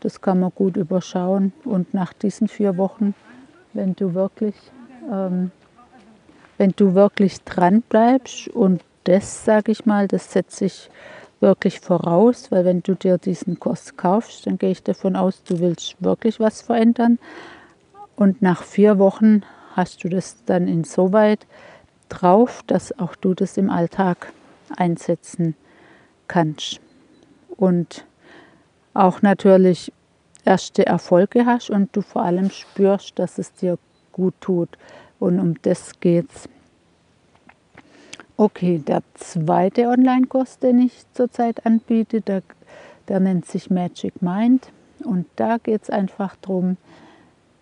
Das 0.00 0.20
kann 0.20 0.40
man 0.40 0.52
gut 0.54 0.76
überschauen. 0.76 1.52
Und 1.64 1.92
nach 1.92 2.12
diesen 2.12 2.46
vier 2.48 2.76
Wochen, 2.76 3.14
wenn 3.72 3.94
du 3.96 4.14
wirklich, 4.14 4.54
ähm, 5.10 5.50
wenn 6.56 6.72
du 6.76 6.94
wirklich 6.94 7.42
dran 7.42 7.82
bleibst 7.82 8.48
und 8.48 8.82
das, 9.04 9.44
sage 9.44 9.72
ich 9.72 9.86
mal, 9.86 10.06
das 10.06 10.32
setze 10.32 10.66
ich 10.66 10.90
wirklich 11.40 11.80
voraus, 11.80 12.50
weil 12.50 12.64
wenn 12.64 12.82
du 12.82 12.94
dir 12.94 13.18
diesen 13.18 13.58
Kurs 13.58 13.96
kaufst, 13.96 14.46
dann 14.46 14.58
gehe 14.58 14.70
ich 14.70 14.82
davon 14.82 15.16
aus, 15.16 15.42
du 15.44 15.60
willst 15.60 15.96
wirklich 16.00 16.40
was 16.40 16.62
verändern. 16.62 17.18
Und 18.16 18.42
nach 18.42 18.62
vier 18.62 18.98
Wochen 18.98 19.42
hast 19.78 20.02
du 20.02 20.08
das 20.08 20.36
dann 20.44 20.66
insoweit 20.66 21.46
drauf, 22.08 22.64
dass 22.66 22.98
auch 22.98 23.14
du 23.14 23.34
das 23.34 23.56
im 23.56 23.70
Alltag 23.70 24.32
einsetzen 24.76 25.54
kannst 26.26 26.80
und 27.56 28.04
auch 28.92 29.22
natürlich 29.22 29.92
erste 30.44 30.84
Erfolge 30.84 31.46
hast 31.46 31.70
und 31.70 31.94
du 31.94 32.00
vor 32.00 32.22
allem 32.22 32.50
spürst, 32.50 33.18
dass 33.20 33.38
es 33.38 33.52
dir 33.52 33.78
gut 34.12 34.34
tut. 34.40 34.70
Und 35.20 35.38
um 35.38 35.60
das 35.62 36.00
geht's. 36.00 36.48
Okay, 38.36 38.78
der 38.78 39.02
zweite 39.14 39.88
Online-Kurs, 39.88 40.58
den 40.58 40.80
ich 40.80 41.04
zurzeit 41.12 41.66
anbiete, 41.66 42.20
der, 42.20 42.42
der 43.08 43.20
nennt 43.20 43.46
sich 43.46 43.70
Magic 43.70 44.22
Mind. 44.22 44.70
Und 45.04 45.26
da 45.36 45.58
geht 45.58 45.84
es 45.84 45.90
einfach 45.90 46.34
darum, 46.36 46.76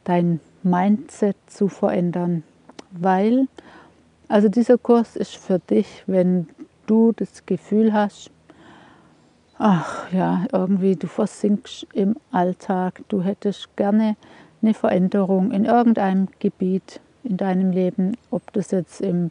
dein 0.04 0.40
Mindset 0.66 1.36
zu 1.46 1.68
verändern. 1.68 2.42
Weil, 2.90 3.48
also 4.28 4.48
dieser 4.48 4.78
Kurs 4.78 5.16
ist 5.16 5.36
für 5.36 5.58
dich, 5.58 6.04
wenn 6.06 6.48
du 6.86 7.12
das 7.12 7.46
Gefühl 7.46 7.92
hast, 7.92 8.30
ach 9.58 10.12
ja, 10.12 10.44
irgendwie 10.52 10.96
du 10.96 11.06
versinkst 11.06 11.86
im 11.92 12.16
Alltag, 12.30 13.02
du 13.08 13.22
hättest 13.22 13.76
gerne 13.76 14.16
eine 14.62 14.74
Veränderung 14.74 15.52
in 15.52 15.64
irgendeinem 15.64 16.28
Gebiet 16.38 17.00
in 17.24 17.36
deinem 17.36 17.70
Leben, 17.70 18.16
ob 18.30 18.52
das 18.52 18.70
jetzt 18.70 19.00
im 19.00 19.30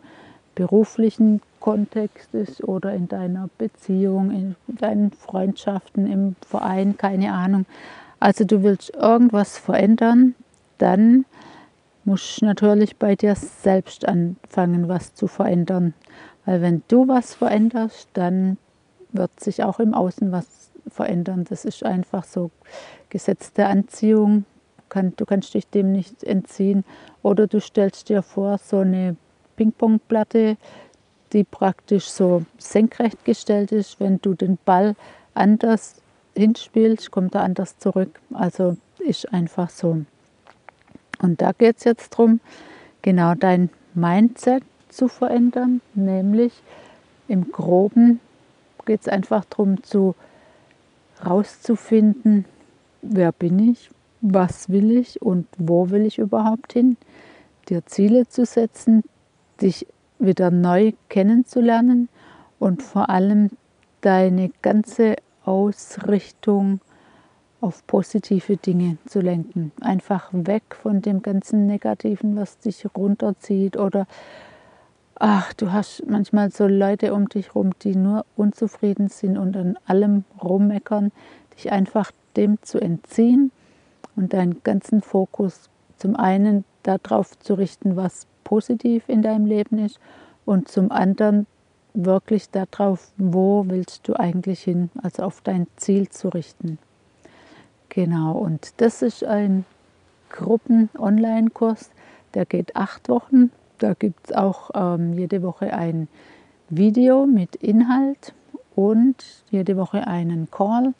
beruflichen 0.54 1.42
Kontext 1.60 2.34
ist 2.34 2.64
oder 2.64 2.94
in 2.94 3.08
deiner 3.08 3.50
Beziehung, 3.58 4.32
in 4.32 4.56
deinen 4.68 5.12
Freundschaften, 5.12 6.12
im 6.12 6.36
Verein, 6.46 6.98
keine 6.98 7.34
Ahnung. 7.34 7.66
Also 8.20 8.46
du 8.46 8.64
willst 8.64 8.94
irgendwas 8.96 9.58
verändern, 9.58 10.36
dann 10.78 11.26
musst 12.04 12.42
du 12.42 12.46
natürlich 12.46 12.98
bei 12.98 13.16
dir 13.16 13.36
selbst 13.36 14.08
anfangen, 14.08 14.88
was 14.88 15.14
zu 15.16 15.28
verändern. 15.28 15.94
Weil 16.46 16.62
wenn 16.62 16.84
du 16.88 17.08
was 17.08 17.34
veränderst, 17.34 18.10
dann 18.14 18.58
wird 19.12 19.40
sich 19.40 19.64
auch 19.64 19.80
im 19.80 19.94
Außen 19.94 20.32
was 20.32 20.70
verändern. 20.88 21.46
Das 21.50 21.66
ist 21.66 21.84
einfach 21.84 22.24
so 22.24 22.52
Gesetz 23.10 23.54
der 23.54 23.70
Anziehung. 23.70 24.46
Du 25.18 25.26
kannst 25.26 25.54
dich 25.56 25.68
dem 25.68 25.92
nicht 25.92 26.24
entziehen. 26.24 26.86
Oder 27.24 27.48
du 27.48 27.60
stellst 27.60 28.10
dir 28.10 28.22
vor, 28.22 28.60
so 28.60 28.80
eine 28.80 29.16
Ping-Pong-Platte, 29.56 30.58
die 31.34 31.44
praktisch 31.44 32.06
so 32.06 32.44
senkrecht 32.58 33.26
gestellt 33.26 33.72
ist. 33.72 34.00
Wenn 34.00 34.22
du 34.22 34.36
den 34.36 34.60
Ball 34.64 34.96
anders 35.34 35.96
hinspielst, 36.38 37.10
kommt 37.10 37.34
er 37.34 37.42
anders 37.42 37.80
zurück. 37.80 38.20
Also 38.32 38.78
ist 39.00 39.34
einfach 39.34 39.70
so. 39.70 40.06
Und 41.20 41.42
da 41.42 41.52
geht 41.52 41.78
es 41.78 41.84
jetzt 41.84 42.14
darum, 42.14 42.40
genau 43.02 43.36
dein 43.36 43.70
Mindset 43.94 44.64
zu 44.90 45.08
verändern, 45.08 45.82
nämlich 45.94 46.54
im 47.28 47.52
groben 47.52 48.20
geht 48.86 49.02
es 49.02 49.08
einfach 49.08 49.46
darum, 49.46 49.84
zu 49.84 50.16
rauszufinden, 51.26 52.46
wer 53.02 53.32
bin 53.32 53.72
ich, 53.72 53.90
was 54.22 54.70
will 54.70 54.92
ich 54.98 55.22
und 55.22 55.48
wo 55.58 55.90
will 55.90 56.06
ich 56.06 56.20
überhaupt 56.20 56.74
hin, 56.74 56.98
dir 57.70 57.86
Ziele 57.86 58.28
zu 58.28 58.46
setzen, 58.46 59.04
dich 59.62 59.88
wieder 60.20 60.52
neu 60.52 60.94
kennenzulernen 61.10 62.10
und 62.60 62.84
vor 62.84 63.10
allem 63.10 63.50
deine 64.02 64.52
ganze 64.62 65.16
Ausrichtung 65.44 66.80
auf 67.62 67.86
positive 67.88 68.58
Dinge 68.58 68.98
zu 69.06 69.22
lenken. 69.22 69.72
Einfach 69.82 70.30
weg 70.32 70.64
von 70.82 71.02
dem 71.02 71.22
ganzen 71.22 71.66
Negativen, 71.66 72.36
was 72.36 72.58
dich 72.60 72.86
runterzieht 72.96 73.78
oder 73.78 74.08
ach, 75.16 75.54
du 75.54 75.72
hast 75.72 76.04
manchmal 76.08 76.52
so 76.52 76.68
Leute 76.68 77.14
um 77.14 77.30
dich 77.30 77.48
herum, 77.48 77.72
die 77.82 77.96
nur 77.96 78.26
unzufrieden 78.36 79.08
sind 79.10 79.38
und 79.38 79.56
an 79.56 79.78
allem 79.86 80.26
rummeckern, 80.42 81.12
dich 81.56 81.72
einfach 81.72 82.12
dem 82.36 82.62
zu 82.62 82.80
entziehen 82.80 83.52
und 84.16 84.34
deinen 84.34 84.62
ganzen 84.64 85.02
Fokus 85.02 85.70
zum 85.98 86.16
einen 86.16 86.66
darauf 86.84 87.38
zu 87.40 87.54
richten, 87.56 87.96
was 87.96 88.28
positiv 88.44 89.08
in 89.08 89.22
deinem 89.22 89.46
Leben 89.46 89.80
ist 89.80 90.00
und 90.46 90.68
zum 90.68 90.92
anderen 90.92 91.48
wirklich 91.94 92.50
darauf, 92.50 93.12
wo 93.18 93.66
willst 93.68 94.08
du 94.08 94.20
eigentlich 94.20 94.62
hin, 94.62 94.90
also 95.02 95.24
auf 95.24 95.42
dein 95.42 95.68
Ziel 95.78 96.10
zu 96.10 96.30
richten. 96.30 96.78
Genau, 97.96 98.34
und 98.34 98.74
das 98.78 99.02
ist 99.02 99.24
ein 99.24 99.66
Gruppen-Online-Kurs, 100.30 101.90
der 102.36 102.46
geht 102.46 102.76
acht 102.76 103.10
Wochen 103.10 103.50
da 103.80 103.94
gibt 103.94 104.30
es 104.30 104.36
auch 104.36 104.72
ähm, 104.74 105.14
jede 105.14 105.42
Woche 105.42 105.74
ein 105.74 106.08
Video 106.70 107.26
mit 107.26 107.56
Inhalt 107.56 108.34
und 108.76 109.16
jede 109.52 109.78
Woche 109.78 110.08
einen 110.08 110.50
Call, 110.50 110.94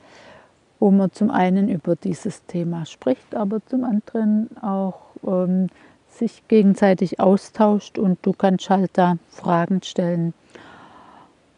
wo 0.80 0.92
man 0.92 1.12
zum 1.12 1.32
einen 1.32 1.70
über 1.70 1.96
dieses 1.96 2.46
Thema 2.46 2.86
spricht, 2.86 3.36
aber 3.36 3.66
zum 3.66 3.84
anderen 3.84 4.50
auch 4.62 5.00
ähm, 5.26 5.68
sich 6.10 6.48
gegenseitig 6.48 7.20
austauscht 7.20 7.98
und 7.98 8.20
du 8.24 8.34
kannst 8.34 8.70
halt 8.70 8.92
da 8.94 9.18
Fragen 9.30 9.82
stellen. 9.84 10.34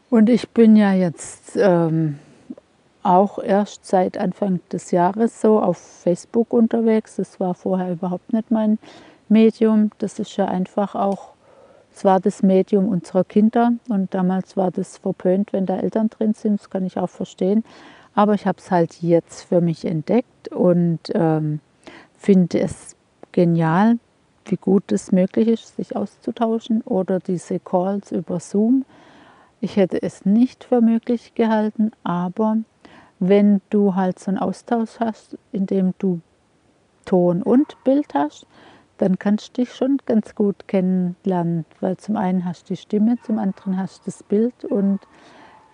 Und 0.09 0.29
ich 0.29 0.49
bin 0.49 0.75
ja 0.75 0.93
jetzt 0.93 1.57
ähm, 1.57 2.19
auch 3.07 3.39
erst 3.39 3.85
seit 3.85 4.17
Anfang 4.17 4.59
des 4.71 4.91
Jahres 4.91 5.39
so 5.41 5.61
auf 5.61 5.77
Facebook 5.77 6.51
unterwegs. 6.51 7.15
Das 7.15 7.39
war 7.39 7.53
vorher 7.53 7.91
überhaupt 7.91 8.33
nicht 8.33 8.51
mein 8.51 8.77
Medium, 9.29 9.91
das 9.97 10.19
ist 10.19 10.35
ja 10.37 10.45
einfach 10.45 10.95
auch, 10.95 11.33
es 11.93 12.05
war 12.05 12.19
das 12.19 12.43
Medium 12.43 12.87
unserer 12.87 13.23
Kinder 13.23 13.71
und 13.89 14.13
damals 14.13 14.55
war 14.55 14.71
das 14.71 14.97
verpönt, 14.97 15.53
wenn 15.53 15.65
da 15.65 15.77
Eltern 15.77 16.09
drin 16.09 16.33
sind, 16.33 16.59
das 16.59 16.69
kann 16.69 16.85
ich 16.85 16.97
auch 16.97 17.09
verstehen. 17.09 17.63
Aber 18.13 18.33
ich 18.33 18.45
habe 18.45 18.57
es 18.59 18.71
halt 18.71 19.01
jetzt 19.01 19.43
für 19.43 19.61
mich 19.61 19.85
entdeckt 19.85 20.49
und 20.49 20.99
ähm, 21.13 21.59
finde 22.17 22.59
es 22.59 22.95
genial, 23.31 23.99
wie 24.45 24.57
gut 24.57 24.91
es 24.91 25.11
möglich 25.11 25.47
ist, 25.47 25.75
sich 25.75 25.95
auszutauschen 25.95 26.81
oder 26.81 27.19
diese 27.19 27.59
Calls 27.59 28.11
über 28.11 28.39
Zoom. 28.39 28.85
Ich 29.59 29.75
hätte 29.75 30.01
es 30.01 30.25
nicht 30.25 30.63
für 30.63 30.81
möglich 30.81 31.33
gehalten, 31.35 31.91
aber 32.03 32.57
wenn 33.19 33.61
du 33.69 33.95
halt 33.95 34.19
so 34.19 34.31
einen 34.31 34.37
Austausch 34.37 34.99
hast, 34.99 35.37
in 35.51 35.65
dem 35.65 35.93
du 35.97 36.21
Ton 37.05 37.41
und 37.41 37.83
Bild 37.83 38.13
hast, 38.13 38.45
dann 38.97 39.19
kannst 39.19 39.57
du 39.57 39.63
dich 39.63 39.73
schon 39.73 39.97
ganz 40.05 40.35
gut 40.35 40.67
kennenlernen, 40.67 41.65
weil 41.79 41.97
zum 41.97 42.17
einen 42.17 42.45
hast 42.45 42.69
du 42.69 42.73
die 42.73 42.81
Stimme, 42.81 43.17
zum 43.23 43.39
anderen 43.39 43.77
hast 43.77 44.01
du 44.01 44.05
das 44.05 44.23
Bild 44.23 44.65
und 44.65 44.99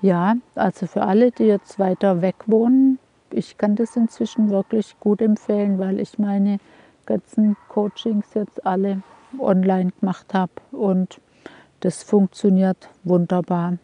ja, 0.02 0.36
also 0.56 0.86
für 0.86 1.04
alle, 1.04 1.32
die 1.32 1.46
jetzt 1.46 1.80
weiter 1.80 2.22
weg 2.22 2.36
wohnen, 2.48 3.00
ich 3.32 3.58
kann 3.58 3.76
das 3.76 3.96
inzwischen 3.96 4.50
wirklich 4.50 5.00
gut 5.00 5.22
empfehlen, 5.22 5.80
weil 5.80 6.00
ich 6.00 6.20
meine 6.20 6.60
ganzen 7.06 7.56
Coachings 7.70 8.34
jetzt 8.34 8.66
alle 8.66 9.02
online 9.40 9.92
gemacht 10.00 10.34
habe 10.34 10.52
und 10.72 11.20
das 11.80 12.04
funktioniert 12.04 12.90
wunderbar. 13.04 13.78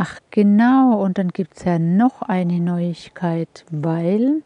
Ach 0.00 0.20
genau, 0.30 1.02
und 1.02 1.18
dann 1.18 1.30
gibt 1.30 1.56
es 1.56 1.64
ja 1.64 1.80
noch 1.80 2.22
eine 2.22 2.60
Neuigkeit, 2.60 3.64
weil 3.72 4.44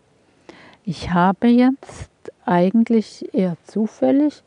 ich 0.82 1.10
habe 1.10 1.48
jetzt 1.48 2.10
eigentlich 2.46 3.34
eher 3.34 3.58
zufällig 3.66 4.42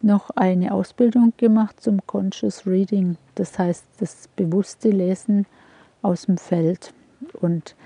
noch 0.00 0.30
eine 0.30 0.72
Ausbildung 0.72 1.34
gemacht 1.36 1.82
zum 1.82 2.00
Conscious 2.06 2.66
Reading, 2.66 3.18
das 3.34 3.58
heißt 3.58 3.84
das 4.00 4.28
bewusste 4.34 4.88
Lesen 4.88 5.44
aus 6.00 6.22
dem 6.22 6.38
Feld. 6.38 6.94
Und 7.34 7.76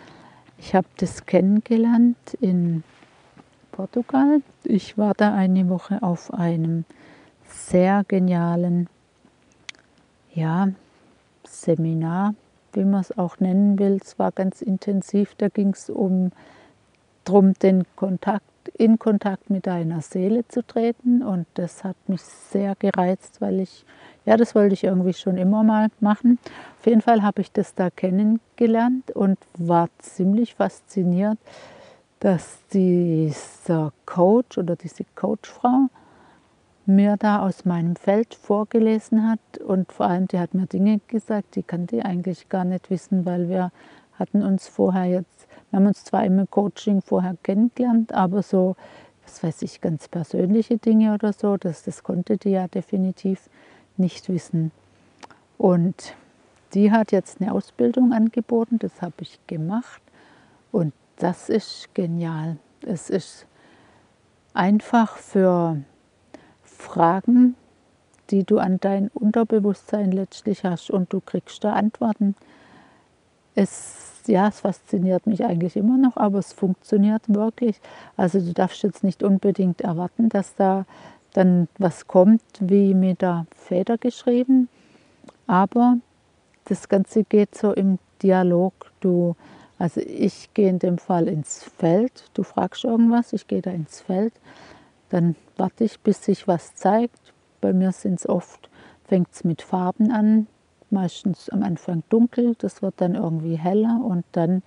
ich 0.57 0.73
habe 0.73 0.87
das 0.99 1.27
kennengelernt 1.27 2.35
in 2.41 2.85
Portugal. 3.73 4.43
Ich 4.63 4.97
war 4.97 5.15
da 5.15 5.35
eine 5.35 5.69
Woche 5.69 6.05
auf 6.05 6.33
einem 6.33 6.85
sehr 7.49 8.05
genialen 8.07 8.89
ja, 10.33 10.69
Seminar, 11.43 12.35
wie 12.77 12.85
man 12.85 13.01
es 13.01 13.17
auch 13.17 13.41
nennen 13.41 13.79
will. 13.79 13.99
Es 14.03 14.19
war 14.19 14.33
ganz 14.33 14.63
intensiv. 14.63 15.35
Da 15.37 15.49
ging 15.49 15.71
es 15.71 15.91
um 15.91 16.33
darum, 17.25 17.55
den 17.55 17.85
Kontakt 17.97 18.45
in 18.77 18.99
Kontakt 18.99 19.51
mit 19.51 19.67
deiner 19.67 20.01
Seele 20.01 20.47
zu 20.49 20.67
treten. 20.67 21.23
Und 21.23 21.47
das 21.55 21.85
hat 21.85 21.97
mich 22.07 22.23
sehr 22.23 22.75
gereizt, 22.79 23.41
weil 23.41 23.61
ich, 23.61 23.85
ja, 24.25 24.37
das 24.37 24.55
wollte 24.55 24.75
ich 24.75 24.85
irgendwie 24.85 25.13
schon 25.13 25.37
immer 25.37 25.63
mal 25.63 25.89
machen. 26.01 26.39
Auf 26.79 26.87
jeden 26.87 27.01
Fall 27.01 27.23
habe 27.23 27.41
ich 27.41 27.53
das 27.53 27.75
da 27.75 27.91
kennengelernt 27.91 29.11
und 29.13 29.39
war 29.57 29.89
ziemlich 29.99 30.55
fasziniert, 30.55 31.39
dass 32.21 32.59
dieser 32.73 33.93
Coach 34.07 34.59
oder 34.59 34.77
diese 34.77 35.05
Coachfrau 35.15 35.89
mir 36.95 37.17
da 37.17 37.47
aus 37.47 37.65
meinem 37.65 37.97
Feld 37.97 38.35
vorgelesen 38.35 39.29
hat 39.29 39.59
und 39.59 39.93
vor 39.93 40.07
allem 40.07 40.29
die 40.29 40.39
hat 40.39 40.55
mir 40.55 40.67
Dinge 40.67 41.01
gesagt, 41.09 41.57
die 41.57 41.63
kannte 41.63 41.97
ich 41.97 42.05
eigentlich 42.05 42.49
gar 42.49 42.65
nicht 42.65 42.91
wissen, 42.91 43.25
weil 43.25 43.49
wir 43.49 43.73
hatten 44.19 44.43
uns 44.43 44.69
vorher 44.69 45.07
jetzt 45.07 45.41
wir 45.71 45.79
haben 45.79 45.87
uns 45.87 46.03
zwar 46.03 46.25
im 46.25 46.51
Coaching 46.51 47.01
vorher 47.01 47.37
kennengelernt, 47.43 48.13
aber 48.13 48.43
so, 48.43 48.75
was 49.25 49.43
weiß 49.43 49.63
ich, 49.63 49.81
ganz 49.81 50.09
persönliche 50.09 50.79
Dinge 50.79 51.15
oder 51.15 51.33
so, 51.33 51.57
das, 51.57 51.85
das 51.85 52.03
konnte 52.03 52.37
die 52.37 52.51
ja 52.51 52.67
definitiv 52.67 53.49
nicht 53.97 54.29
wissen. 54.29 54.73
Und 55.59 56.15
die 56.75 56.91
hat 56.91 57.13
jetzt 57.13 57.41
eine 57.41 57.53
Ausbildung 57.53 58.13
angeboten, 58.13 58.79
das 58.81 59.01
habe 59.01 59.15
ich 59.21 59.39
gemacht 59.47 60.03
und 60.73 60.93
das 61.17 61.49
ist 61.49 61.95
genial. 61.95 62.57
Es 62.83 63.11
ist 63.11 63.47
einfach 64.53 65.17
für 65.19 65.77
Fragen, 66.81 67.55
die 68.31 68.45
du 68.45 68.59
an 68.59 68.79
dein 68.81 69.09
Unterbewusstsein 69.09 70.13
letztlich 70.13 70.65
hast 70.65 70.91
und 70.91 71.13
du 71.13 71.21
kriegst 71.21 71.65
da 71.65 71.73
Antworten. 71.75 72.35
Es 73.55 74.11
ja, 74.27 74.49
es 74.49 74.61
fasziniert 74.61 75.27
mich 75.27 75.45
eigentlich 75.45 75.77
immer 75.77 75.97
noch, 75.97 76.17
aber 76.17 76.39
es 76.39 76.53
funktioniert 76.53 77.23
wirklich. 77.29 77.81
Also 78.17 78.41
du 78.41 78.53
darfst 78.53 78.83
jetzt 78.83 79.05
nicht 79.05 79.23
unbedingt 79.23 79.81
erwarten, 79.81 80.29
dass 80.29 80.55
da 80.55 80.87
dann 81.33 81.69
was 81.79 82.07
kommt, 82.07 82.43
wie 82.61 82.95
mit 82.95 83.23
der 83.23 83.47
Feder 83.55 83.99
geschrieben, 83.99 84.69
aber 85.47 85.99
das 86.65 86.89
Ganze 86.89 87.25
geht 87.25 87.55
so 87.55 87.73
im 87.73 87.99
Dialog. 88.23 88.73
Du, 89.01 89.37
also 89.79 90.01
ich 90.01 90.53
gehe 90.55 90.69
in 90.69 90.81
dem 90.81 90.99
Fall 90.99 91.29
ins 91.29 91.63
Feld, 91.63 92.31
du 92.35 92.43
fragst 92.43 92.85
irgendwas, 92.85 93.33
ich 93.33 93.47
gehe 93.47 93.63
da 93.63 93.71
ins 93.71 94.01
Feld, 94.01 94.33
dann 95.11 95.37
warte 95.57 95.85
ich, 95.85 96.01
bis 96.01 96.25
sich 96.25 96.49
was 96.49 96.75
zeigt. 96.75 97.33
Bei 97.61 97.73
mir 97.73 97.93
sind 97.93 98.21
es 98.21 98.29
oft, 98.29 98.71
fängt 99.05 99.29
es 99.33 99.45
mit 99.45 99.61
Farben 99.63 100.11
an, 100.11 100.47
meistens 100.89 101.51
am 101.51 101.63
Anfang 101.63 102.03
dunkel, 102.09 102.55
das 102.59 102.83
wird 102.83 102.95
dann 102.99 103.15
irgendwie 103.15 103.57
heller 103.57 104.01
und 104.03 104.25
dann 104.33 104.63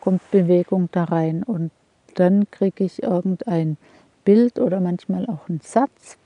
kommt 0.00 0.30
Bewegung 0.30 0.88
da 0.92 1.04
rein 1.04 1.42
und 1.42 1.70
dann 2.14 2.50
kriege 2.50 2.84
ich 2.84 3.02
irgendein 3.02 3.76
Bild 4.24 4.58
oder 4.58 4.80
manchmal 4.80 5.26
auch 5.26 5.48
einen 5.48 5.60
Satz, 5.60 6.16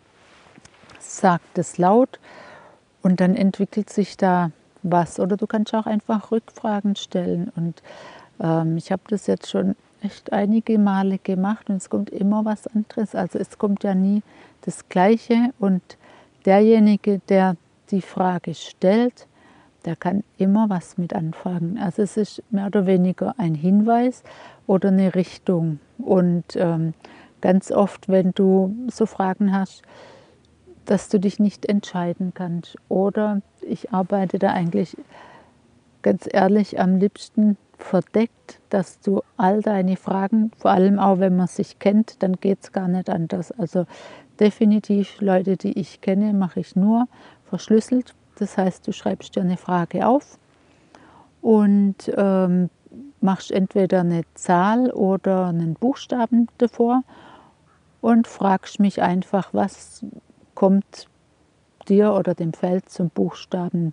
sagt 0.99 1.59
es 1.59 1.79
laut 1.79 2.21
und 3.03 3.21
dann 3.21 3.35
entwickelt 3.35 3.91
sich 3.91 4.17
da 4.17 4.51
was. 4.83 5.19
Oder 5.19 5.37
du 5.37 5.47
kannst 5.47 5.75
auch 5.75 5.87
einfach 5.87 6.31
Rückfragen 6.31 6.97
stellen 6.97 7.51
und 7.57 7.83
ähm, 8.41 8.77
ich 8.77 8.93
habe 8.93 9.03
das 9.09 9.27
jetzt 9.27 9.49
schon 9.51 9.77
echt 10.03 10.33
einige 10.33 10.79
Male 10.79 11.19
gemacht 11.19 11.69
und 11.71 11.77
es 11.77 11.91
kommt 11.91 12.11
immer 12.11 12.45
was 12.45 12.67
anderes. 12.67 13.15
Also 13.15 13.39
es 13.39 13.59
kommt 13.59 13.85
ja 13.85 13.95
nie 13.95 14.23
das 14.63 14.89
Gleiche 14.89 15.53
und 15.59 15.83
derjenige, 16.45 17.21
der 17.29 17.57
die 17.91 18.03
Frage 18.03 18.55
stellt, 18.55 19.27
der 19.85 19.97
kann 19.97 20.25
immer 20.37 20.69
was 20.69 20.99
mit 20.99 21.15
anfangen. 21.15 21.79
Also 21.79 22.03
es 22.03 22.17
ist 22.17 22.43
mehr 22.51 22.67
oder 22.67 22.87
weniger 22.87 23.35
ein 23.39 23.55
Hinweis 23.55 24.23
oder 24.67 24.89
eine 24.89 25.15
Richtung. 25.15 25.81
Und 25.99 26.45
ähm, 26.57 26.95
ganz 27.41 27.73
oft, 27.73 28.09
wenn 28.09 28.33
du 28.33 28.75
so 28.89 29.07
Fragen 29.07 29.53
hast, 29.53 29.83
dass 30.85 31.09
du 31.09 31.19
dich 31.19 31.39
nicht 31.39 31.67
entscheiden 31.67 32.33
kannst. 32.35 32.77
Oder 32.89 33.41
ich 33.63 33.93
arbeite 33.93 34.39
da 34.39 34.53
eigentlich 34.53 34.97
ganz 36.03 36.29
ehrlich 36.31 36.81
am 36.81 36.97
liebsten 36.97 37.57
verdeckt, 37.83 38.61
dass 38.71 39.01
du 39.01 39.23
all 39.37 39.63
deine 39.63 39.97
Fragen, 39.97 40.51
vor 40.57 40.71
allem 40.71 40.99
auch 40.99 41.19
wenn 41.19 41.37
man 41.37 41.47
sich 41.47 41.79
kennt, 41.79 42.23
dann 42.23 42.35
geht 42.35 42.59
es 42.63 42.73
gar 42.73 42.89
nicht 42.89 43.11
anders. 43.11 43.53
Also 43.53 43.87
definitiv 44.39 45.21
Leute, 45.21 45.57
die 45.57 45.79
ich 45.79 46.01
kenne, 46.01 46.33
mache 46.33 46.61
ich 46.61 46.77
nur 46.77 47.07
verschlüsselt. 47.45 48.15
Das 48.39 48.57
heißt, 48.57 48.87
du 48.87 48.93
schreibst 48.93 49.37
dir 49.37 49.43
eine 49.43 49.57
Frage 49.57 50.07
auf 50.07 50.39
und 51.43 52.11
ähm, 52.17 52.71
machst 53.21 53.51
entweder 53.51 54.01
eine 54.01 54.23
Zahl 54.35 54.91
oder 54.91 55.47
einen 55.47 55.75
Buchstaben 55.75 56.49
davor 56.59 57.03
und 58.01 58.27
fragst 58.27 58.81
mich 58.81 59.03
einfach, 59.03 59.53
was 59.53 60.05
kommt 60.55 61.07
dir 61.89 62.13
oder 62.15 62.35
dem 62.35 62.53
Feld 62.53 62.89
zum 62.89 63.11
Buchstaben 63.11 63.93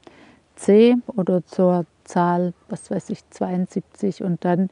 C 0.56 0.96
oder 1.08 1.46
zur 1.46 1.86
Zahl, 2.08 2.54
was 2.70 2.90
weiß 2.90 3.10
ich, 3.12 3.28
72 3.30 4.24
und 4.24 4.44
dann 4.44 4.70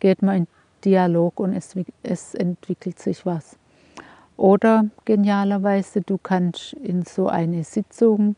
geht 0.00 0.22
man 0.22 0.36
in 0.36 0.46
Dialog 0.84 1.40
und 1.40 1.54
es, 1.54 1.74
es 2.02 2.34
entwickelt 2.34 2.98
sich 2.98 3.24
was. 3.26 3.56
Oder 4.36 4.86
genialerweise, 5.04 6.00
du 6.00 6.18
kannst 6.18 6.72
in 6.74 7.04
so 7.04 7.26
eine 7.28 7.64
Sitzung 7.64 8.36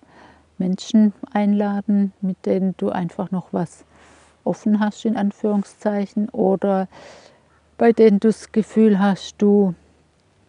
Menschen 0.56 1.12
einladen, 1.32 2.12
mit 2.20 2.46
denen 2.46 2.74
du 2.78 2.90
einfach 2.90 3.30
noch 3.30 3.52
was 3.52 3.84
offen 4.44 4.80
hast, 4.80 5.04
in 5.04 5.16
Anführungszeichen, 5.16 6.28
oder 6.30 6.88
bei 7.76 7.92
denen 7.92 8.20
du 8.20 8.28
das 8.28 8.52
Gefühl 8.52 8.98
hast, 8.98 9.36
du 9.38 9.74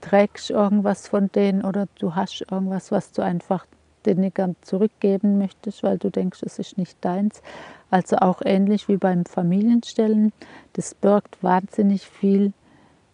trägst 0.02 0.50
irgendwas 0.50 1.08
von 1.08 1.32
denen 1.32 1.64
oder 1.64 1.88
du 2.00 2.16
hast 2.16 2.46
irgendwas, 2.50 2.92
was 2.92 3.12
du 3.12 3.22
einfach 3.22 3.66
denen 4.06 4.34
gern 4.34 4.56
zurückgeben 4.62 5.38
möchtest, 5.38 5.84
weil 5.84 5.98
du 5.98 6.10
denkst, 6.10 6.42
es 6.44 6.60
ist 6.60 6.78
nicht 6.78 6.98
deins. 7.02 7.42
Also 7.90 8.18
auch 8.18 8.42
ähnlich 8.44 8.88
wie 8.88 8.98
beim 8.98 9.26
Familienstellen. 9.26 10.32
Das 10.74 10.96
birgt 10.96 11.42
wahnsinnig 11.44 12.06
viel 12.08 12.54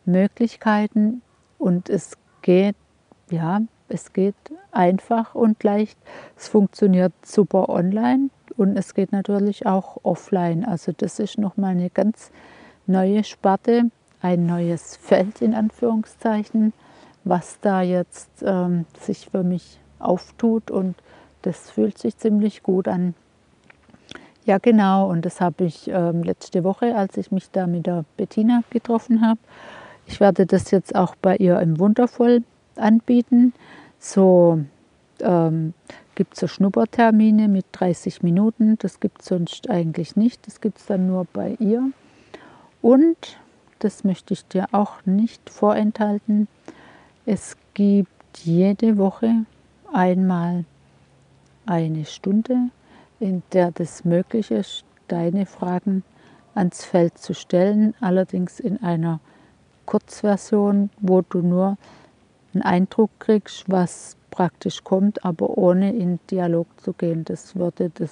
Möglichkeiten 0.06 1.22
und 1.58 1.90
es 1.90 2.18
geht, 2.42 2.76
ja, 3.30 3.62
es 3.90 4.14
geht 4.14 4.36
einfach 4.72 5.36
und 5.36 5.64
leicht. 5.64 5.98
Es 6.36 6.48
funktioniert 6.48 7.14
super 7.26 7.70
online 7.70 8.30
und 8.56 8.78
es 8.78 8.94
geht 8.94 9.12
natürlich 9.12 9.66
auch 9.66 9.98
offline. 10.04 10.66
Also 10.66 10.92
das 10.96 11.20
ist 11.20 11.38
nochmal 11.38 11.72
eine 11.72 11.90
ganz 11.90 12.32
neue 12.86 13.24
Sparte, 13.24 13.90
ein 14.22 14.46
neues 14.46 14.96
Feld 14.98 15.42
in 15.42 15.54
Anführungszeichen, 15.54 16.74
was 17.24 17.60
da 17.62 17.82
jetzt 17.82 18.30
ähm, 18.44 18.86
sich 19.00 19.30
für 19.30 19.44
mich 19.44 19.80
auftut 20.00 20.72
und 20.72 20.96
das 21.42 21.70
fühlt 21.70 21.98
sich 21.98 22.18
ziemlich 22.18 22.64
gut 22.64 22.88
an. 22.88 23.14
Ja, 24.46 24.60
genau. 24.60 25.10
Und 25.10 25.26
das 25.26 25.42
habe 25.42 25.66
ich 25.66 25.90
ähm, 25.90 26.24
letzte 26.24 26.64
Woche, 26.64 26.96
als 26.96 27.18
ich 27.18 27.32
mich 27.32 27.52
da 27.52 27.68
mit 27.68 27.86
der 27.86 28.06
Bettina 28.16 28.64
getroffen 28.70 29.22
habe. 29.22 29.40
Ich 30.08 30.20
werde 30.20 30.46
das 30.46 30.72
jetzt 30.72 30.96
auch 30.96 31.16
bei 31.16 31.36
ihr 31.36 31.60
im 31.60 31.80
Wundervoll 31.80 32.44
anbieten. 32.78 33.54
So 34.00 34.62
ähm, 35.20 35.74
gibt 36.16 36.36
es 36.36 36.40
so 36.40 36.48
Schnuppertermine 36.48 37.50
mit 37.50 37.66
30 37.74 38.24
Minuten. 38.24 38.78
Das 38.80 39.02
gibt 39.02 39.22
es 39.22 39.28
sonst 39.28 39.70
eigentlich 39.70 40.16
nicht. 40.16 40.48
Das 40.48 40.62
gibt 40.62 40.78
es 40.78 40.86
dann 40.86 41.08
nur 41.08 41.26
bei 41.34 41.58
ihr. 41.60 41.92
Und, 42.82 43.38
das 43.80 44.04
möchte 44.04 44.34
ich 44.34 44.46
dir 44.46 44.68
auch 44.72 45.06
nicht 45.06 45.50
vorenthalten, 45.50 46.48
es 47.26 47.58
gibt 47.74 48.10
jede 48.44 48.98
Woche 48.98 49.46
einmal 49.94 50.66
eine 51.66 52.06
Stunde 52.06 52.70
in 53.20 53.44
der 53.54 53.72
das 53.72 54.06
möglich 54.06 54.52
ist, 54.52 54.84
deine 55.08 55.46
Fragen 55.46 56.04
ans 56.56 56.86
Feld 56.86 57.18
zu 57.18 57.34
stellen, 57.34 57.94
allerdings 58.00 58.60
in 58.60 58.82
einer 58.84 59.20
Kurzversion, 59.86 60.90
wo 61.00 61.22
du 61.22 61.40
nur 61.40 61.78
einen 62.54 62.64
Eindruck 62.64 63.12
kriegst, 63.20 63.70
was 63.70 64.18
praktisch 64.32 64.84
kommt, 64.84 65.24
aber 65.24 65.58
ohne 65.58 65.94
in 65.94 66.20
Dialog 66.30 66.68
zu 66.82 66.94
gehen. 66.94 67.24
Das 67.26 67.56
würde, 67.56 67.90
das, 67.90 68.12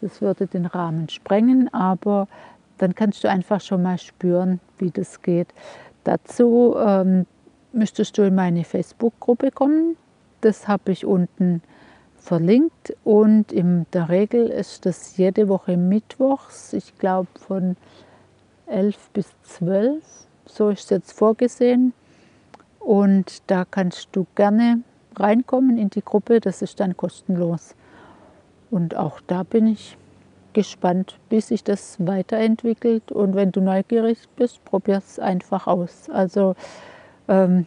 das 0.00 0.20
würde 0.20 0.46
den 0.46 0.66
Rahmen 0.66 1.08
sprengen, 1.08 1.72
aber 1.72 2.28
dann 2.78 2.94
kannst 2.94 3.24
du 3.24 3.30
einfach 3.30 3.60
schon 3.60 3.82
mal 3.82 3.98
spüren, 3.98 4.60
wie 4.78 4.90
das 4.90 5.22
geht. 5.22 5.48
Dazu 6.04 6.76
ähm, 6.78 7.26
müsstest 7.72 8.18
du 8.18 8.22
in 8.22 8.34
meine 8.34 8.64
Facebook-Gruppe 8.64 9.50
kommen. 9.50 9.96
Das 10.42 10.68
habe 10.68 10.92
ich 10.92 11.06
unten 11.06 11.62
verlinkt 12.18 12.94
und 13.02 13.50
in 13.50 13.86
der 13.92 14.08
Regel 14.08 14.46
ist 14.46 14.86
das 14.86 15.16
jede 15.16 15.48
Woche 15.48 15.76
mittwochs, 15.76 16.72
ich 16.72 16.96
glaube 16.98 17.28
von 17.46 17.76
11 18.66 18.96
bis 19.12 19.26
12, 19.42 20.04
so 20.46 20.68
ist 20.68 20.84
es 20.84 20.90
jetzt 20.90 21.12
vorgesehen. 21.12 21.92
Und 22.78 23.42
da 23.48 23.64
kannst 23.64 24.08
du 24.12 24.26
gerne 24.34 24.80
reinkommen 25.16 25.78
in 25.78 25.90
die 25.90 26.02
Gruppe, 26.04 26.40
das 26.40 26.62
ist 26.62 26.80
dann 26.80 26.96
kostenlos. 26.96 27.74
Und 28.70 28.96
auch 28.96 29.20
da 29.26 29.42
bin 29.42 29.66
ich 29.66 29.96
gespannt, 30.52 31.18
wie 31.28 31.40
sich 31.40 31.62
das 31.62 31.96
weiterentwickelt. 31.98 33.12
Und 33.12 33.34
wenn 33.34 33.52
du 33.52 33.60
neugierig 33.60 34.18
bist, 34.36 34.64
probier 34.64 34.98
es 34.98 35.18
einfach 35.18 35.66
aus. 35.66 36.08
Also, 36.10 36.56
ähm, 37.28 37.66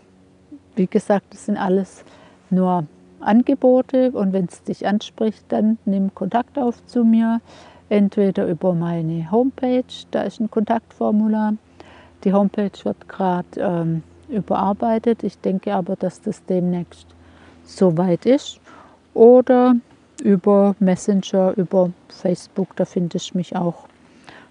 wie 0.75 0.88
gesagt, 0.88 1.27
das 1.31 1.45
sind 1.45 1.57
alles 1.57 2.03
nur 2.49 2.86
Angebote 3.19 4.12
und 4.12 4.34
wenn 4.34 4.45
es 4.45 4.63
dich 4.63 4.88
anspricht, 4.88 5.45
dann 5.49 5.77
nimm 5.86 6.13
Kontakt 6.13 6.58
auf 6.58 6.86
zu 6.86 7.03
mir, 7.03 7.41
entweder 7.89 8.47
über 8.47 8.73
meine 8.73 9.29
Homepage, 9.31 9.84
da 10.12 10.23
ist 10.23 10.39
ein 10.39 10.49
Kontaktformular. 10.49 11.53
Die 12.23 12.34
Homepage 12.34 12.71
wird 12.84 13.08
gerade 13.08 13.47
ähm, 13.58 14.03
überarbeitet. 14.29 15.23
Ich 15.23 15.38
denke 15.39 15.73
aber, 15.73 15.95
dass 15.95 16.21
das 16.21 16.43
demnächst 16.45 17.08
soweit 17.63 18.25
ist. 18.25 18.60
Oder 19.13 19.75
über 20.23 20.75
Messenger, 20.79 21.53
über 21.58 21.91
Facebook, 22.10 22.75
da 22.75 22.86
findest 22.86 23.34
du 23.34 23.38
mich 23.38 23.55
auch. 23.55 23.88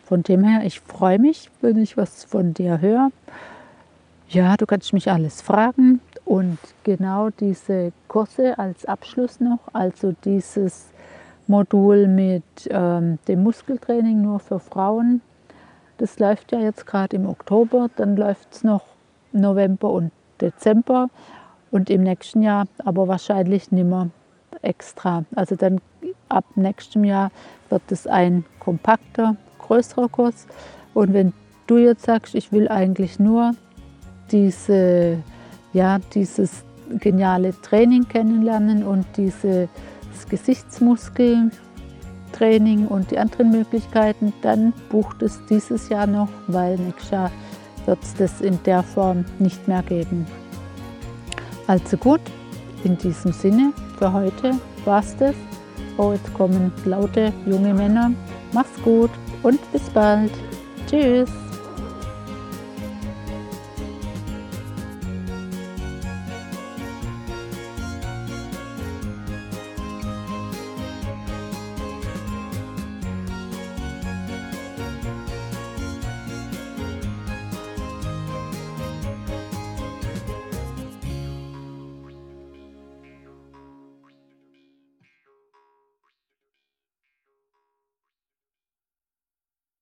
Von 0.05 0.23
dem 0.23 0.45
her, 0.45 0.65
ich 0.65 0.81
freue 0.81 1.19
mich, 1.19 1.51
wenn 1.61 1.79
ich 1.79 1.97
was 1.97 2.25
von 2.25 2.55
dir 2.55 2.81
höre. 2.81 3.11
Ja, 4.29 4.57
du 4.57 4.67
kannst 4.67 4.93
mich 4.93 5.11
alles 5.11 5.41
fragen. 5.43 6.01
Und 6.25 6.59
genau 6.85 7.31
diese 7.31 7.93
Kurse 8.09 8.59
als 8.59 8.85
Abschluss 8.87 9.41
noch, 9.41 9.61
also 9.73 10.15
dieses 10.25 10.87
Modul 11.47 12.07
mit 12.07 12.43
ähm, 12.71 13.19
dem 13.29 13.43
Muskeltraining 13.43 14.23
nur 14.23 14.41
für 14.41 14.59
Frauen, 14.59 15.21
das 15.99 16.19
läuft 16.19 16.53
ja 16.53 16.59
jetzt 16.59 16.87
gerade 16.87 17.17
im 17.17 17.29
Oktober, 17.29 17.89
dann 17.97 18.17
läuft 18.17 18.53
es 18.53 18.65
noch 18.65 18.83
November 19.33 19.91
und 19.91 20.11
Dezember 20.41 21.09
und 21.71 21.91
im 21.91 22.03
nächsten 22.03 22.43
Jahr 22.43 22.67
aber 22.85 23.07
wahrscheinlich 23.07 23.71
nimmer 23.71 24.09
extra. 24.63 25.25
Also 25.35 25.57
dann 25.57 25.81
ab 26.29 26.45
nächstem 26.55 27.05
Jahr 27.05 27.31
wird 27.69 27.83
es 27.91 28.07
ein 28.07 28.45
kompakter, 28.59 29.37
größerer 29.59 30.09
Kurs. 30.09 30.47
Und 30.95 31.13
wenn 31.13 31.33
du 31.67 31.79
jetzt 31.79 32.05
sagst, 32.05 32.35
ich 32.35 32.53
will 32.53 32.69
eigentlich 32.69 33.19
nur 33.19 33.53
diese 34.31 35.19
ja, 35.75 35.99
dieses 36.15 36.65
geniale 37.01 37.53
Training 37.61 38.09
kennenlernen 38.09 38.85
und 38.85 39.05
dieses 39.17 39.69
Gesichtsmuskeltraining 40.29 42.87
und 42.89 43.11
die 43.11 43.19
anderen 43.19 43.51
Möglichkeiten, 43.51 44.33
dann 44.43 44.73
bucht 44.89 45.21
es 45.23 45.41
dieses 45.51 45.91
Jahr 45.91 46.07
noch, 46.07 46.29
weil 46.47 46.79
nächstes 46.79 47.11
Jahr 47.11 47.33
wird 47.87 47.99
es 48.03 48.15
das 48.15 48.41
in 48.41 48.59
der 48.65 48.83
Form 48.83 49.25
nicht 49.39 49.69
mehr 49.69 49.83
geben. 49.83 50.27
Also 51.67 51.97
gut, 51.97 52.21
in 52.85 52.99
diesem 52.99 53.33
Sinne, 53.33 53.73
für 53.99 54.13
heute 54.13 54.53
war 54.85 55.01
es 55.01 55.17
das. 55.17 55.35
Oh, 55.97 56.13
jetzt 56.13 56.33
kommen 56.35 56.71
laute 56.85 57.33
junge 57.47 57.73
Männer. 57.73 58.13
Mach's 58.53 58.83
gut 58.83 59.11
und 59.43 59.61
bis 59.73 59.89
bald. 59.91 60.33
Tschüss. 60.87 61.31